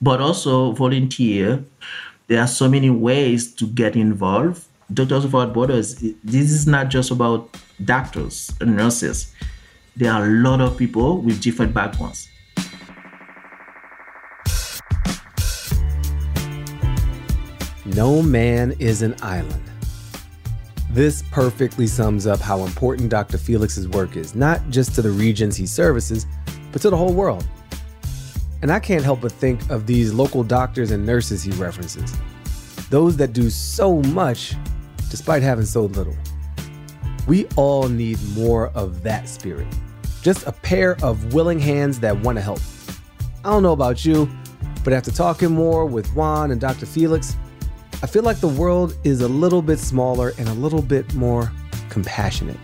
but 0.00 0.22
also 0.22 0.72
volunteer. 0.72 1.62
There 2.28 2.40
are 2.40 2.46
so 2.46 2.70
many 2.70 2.88
ways 2.88 3.52
to 3.56 3.66
get 3.66 3.96
involved. 3.96 4.64
Doctors 4.92 5.24
Without 5.24 5.52
Borders, 5.52 5.96
this 6.24 6.50
is 6.50 6.66
not 6.66 6.88
just 6.88 7.10
about 7.10 7.54
doctors 7.84 8.50
and 8.62 8.76
nurses. 8.78 9.34
There 9.94 10.10
are 10.10 10.24
a 10.24 10.28
lot 10.28 10.62
of 10.62 10.78
people 10.78 11.20
with 11.20 11.42
different 11.42 11.74
backgrounds. 11.74 12.28
No 17.86 18.22
man 18.22 18.72
is 18.78 19.02
an 19.02 19.14
island. 19.20 19.62
This 20.90 21.22
perfectly 21.30 21.86
sums 21.86 22.26
up 22.26 22.40
how 22.40 22.64
important 22.64 23.10
Dr. 23.10 23.36
Felix's 23.36 23.86
work 23.88 24.16
is, 24.16 24.34
not 24.34 24.62
just 24.70 24.94
to 24.94 25.02
the 25.02 25.10
regions 25.10 25.54
he 25.54 25.66
services, 25.66 26.24
but 26.72 26.80
to 26.80 26.88
the 26.88 26.96
whole 26.96 27.12
world. 27.12 27.46
And 28.62 28.72
I 28.72 28.80
can't 28.80 29.04
help 29.04 29.20
but 29.20 29.32
think 29.32 29.68
of 29.70 29.86
these 29.86 30.14
local 30.14 30.42
doctors 30.42 30.92
and 30.92 31.04
nurses 31.04 31.42
he 31.42 31.50
references, 31.52 32.16
those 32.88 33.18
that 33.18 33.34
do 33.34 33.50
so 33.50 34.00
much 34.02 34.54
despite 35.10 35.42
having 35.42 35.66
so 35.66 35.82
little. 35.84 36.16
We 37.26 37.46
all 37.56 37.88
need 37.88 38.18
more 38.34 38.68
of 38.68 39.02
that 39.02 39.28
spirit, 39.28 39.66
just 40.22 40.46
a 40.46 40.52
pair 40.52 40.96
of 41.02 41.34
willing 41.34 41.58
hands 41.58 42.00
that 42.00 42.18
want 42.18 42.38
to 42.38 42.42
help. 42.42 42.60
I 43.44 43.50
don't 43.50 43.62
know 43.62 43.72
about 43.72 44.06
you, 44.06 44.26
but 44.84 44.94
after 44.94 45.10
talking 45.10 45.50
more 45.50 45.84
with 45.84 46.08
Juan 46.14 46.50
and 46.50 46.60
Dr. 46.60 46.86
Felix, 46.86 47.36
I 48.02 48.06
feel 48.06 48.22
like 48.22 48.38
the 48.38 48.48
world 48.48 48.96
is 49.04 49.20
a 49.20 49.28
little 49.28 49.62
bit 49.62 49.78
smaller 49.78 50.32
and 50.38 50.48
a 50.48 50.54
little 50.54 50.82
bit 50.82 51.14
more 51.14 51.50
compassionate. 51.88 52.58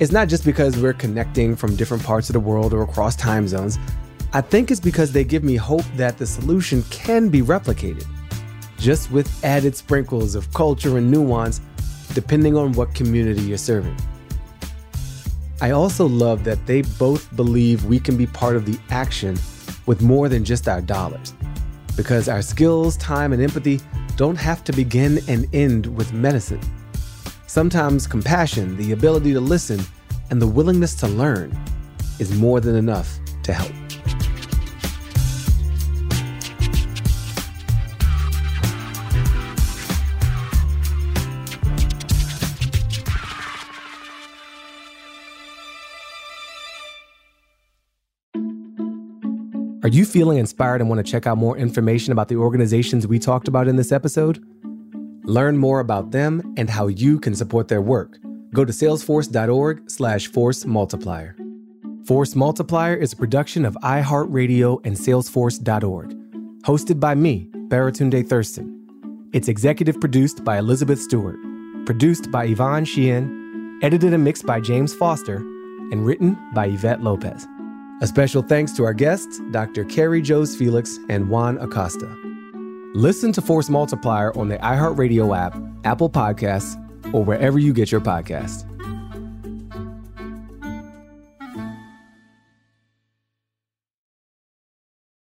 It's 0.00 0.12
not 0.12 0.28
just 0.28 0.44
because 0.44 0.76
we're 0.76 0.92
connecting 0.92 1.56
from 1.56 1.76
different 1.76 2.02
parts 2.02 2.28
of 2.28 2.34
the 2.34 2.40
world 2.40 2.74
or 2.74 2.82
across 2.82 3.16
time 3.16 3.48
zones. 3.48 3.78
I 4.32 4.40
think 4.40 4.70
it's 4.70 4.80
because 4.80 5.12
they 5.12 5.24
give 5.24 5.44
me 5.44 5.56
hope 5.56 5.84
that 5.96 6.18
the 6.18 6.26
solution 6.26 6.82
can 6.90 7.28
be 7.28 7.40
replicated, 7.40 8.06
just 8.78 9.10
with 9.10 9.44
added 9.44 9.76
sprinkles 9.76 10.34
of 10.34 10.52
culture 10.52 10.98
and 10.98 11.10
nuance 11.10 11.60
depending 12.14 12.56
on 12.56 12.72
what 12.72 12.94
community 12.94 13.42
you're 13.42 13.58
serving. 13.58 13.96
I 15.60 15.70
also 15.70 16.06
love 16.06 16.44
that 16.44 16.66
they 16.66 16.82
both 16.82 17.34
believe 17.36 17.84
we 17.84 18.00
can 18.00 18.16
be 18.16 18.26
part 18.26 18.56
of 18.56 18.66
the 18.66 18.78
action 18.90 19.38
with 19.86 20.02
more 20.02 20.28
than 20.28 20.44
just 20.44 20.68
our 20.68 20.80
dollars, 20.80 21.32
because 21.96 22.28
our 22.28 22.42
skills, 22.42 22.96
time, 22.96 23.32
and 23.32 23.42
empathy 23.42 23.80
don't 24.16 24.36
have 24.36 24.64
to 24.64 24.72
begin 24.72 25.20
and 25.28 25.46
end 25.54 25.86
with 25.86 26.12
medicine. 26.12 26.60
Sometimes 27.46 28.06
compassion, 28.06 28.76
the 28.76 28.92
ability 28.92 29.32
to 29.32 29.40
listen, 29.40 29.80
and 30.30 30.40
the 30.40 30.46
willingness 30.46 30.94
to 30.96 31.08
learn 31.08 31.58
is 32.18 32.36
more 32.38 32.60
than 32.60 32.76
enough 32.76 33.18
to 33.42 33.52
help. 33.52 33.81
Are 49.82 49.88
you 49.88 50.04
feeling 50.04 50.38
inspired 50.38 50.80
and 50.80 50.88
want 50.88 51.04
to 51.04 51.10
check 51.10 51.26
out 51.26 51.38
more 51.38 51.56
information 51.56 52.12
about 52.12 52.28
the 52.28 52.36
organizations 52.36 53.08
we 53.08 53.18
talked 53.18 53.48
about 53.48 53.66
in 53.66 53.74
this 53.74 53.90
episode? 53.90 54.44
Learn 55.24 55.56
more 55.56 55.80
about 55.80 56.12
them 56.12 56.54
and 56.56 56.70
how 56.70 56.86
you 56.86 57.18
can 57.18 57.34
support 57.34 57.66
their 57.66 57.82
work. 57.82 58.18
Go 58.54 58.64
to 58.64 58.72
salesforce.org 58.72 59.90
slash 59.90 60.28
force 60.28 60.64
multiplier. 60.64 61.36
Force 62.06 62.36
Multiplier 62.36 62.94
is 62.94 63.12
a 63.12 63.16
production 63.16 63.64
of 63.64 63.76
iHeartRadio 63.82 64.84
and 64.84 64.96
Salesforce.org. 64.96 66.10
Hosted 66.62 67.00
by 67.00 67.14
me, 67.14 67.48
Baratunde 67.68 68.28
Thurston. 68.28 69.30
It's 69.32 69.48
executive 69.48 70.00
produced 70.00 70.44
by 70.44 70.58
Elizabeth 70.58 71.00
Stewart. 71.00 71.38
produced 71.86 72.30
by 72.30 72.44
Yvonne 72.44 72.84
Sheehan, 72.84 73.80
edited 73.82 74.14
and 74.14 74.22
mixed 74.22 74.46
by 74.46 74.60
James 74.60 74.94
Foster, 74.94 75.38
and 75.90 76.06
written 76.06 76.36
by 76.54 76.66
Yvette 76.66 77.02
Lopez. 77.02 77.46
A 78.02 78.06
special 78.08 78.42
thanks 78.42 78.72
to 78.72 78.84
our 78.84 78.94
guests, 78.94 79.40
Dr. 79.52 79.84
Kerry 79.84 80.20
Jones 80.22 80.56
Felix 80.56 80.98
and 81.08 81.28
Juan 81.28 81.56
Acosta. 81.58 82.08
Listen 82.94 83.30
to 83.30 83.40
Force 83.40 83.70
Multiplier 83.70 84.36
on 84.36 84.48
the 84.48 84.58
iHeartRadio 84.58 85.38
app, 85.38 85.56
Apple 85.84 86.10
Podcasts, 86.10 86.74
or 87.14 87.24
wherever 87.24 87.60
you 87.60 87.72
get 87.72 87.92
your 87.92 88.00
podcasts. 88.00 88.68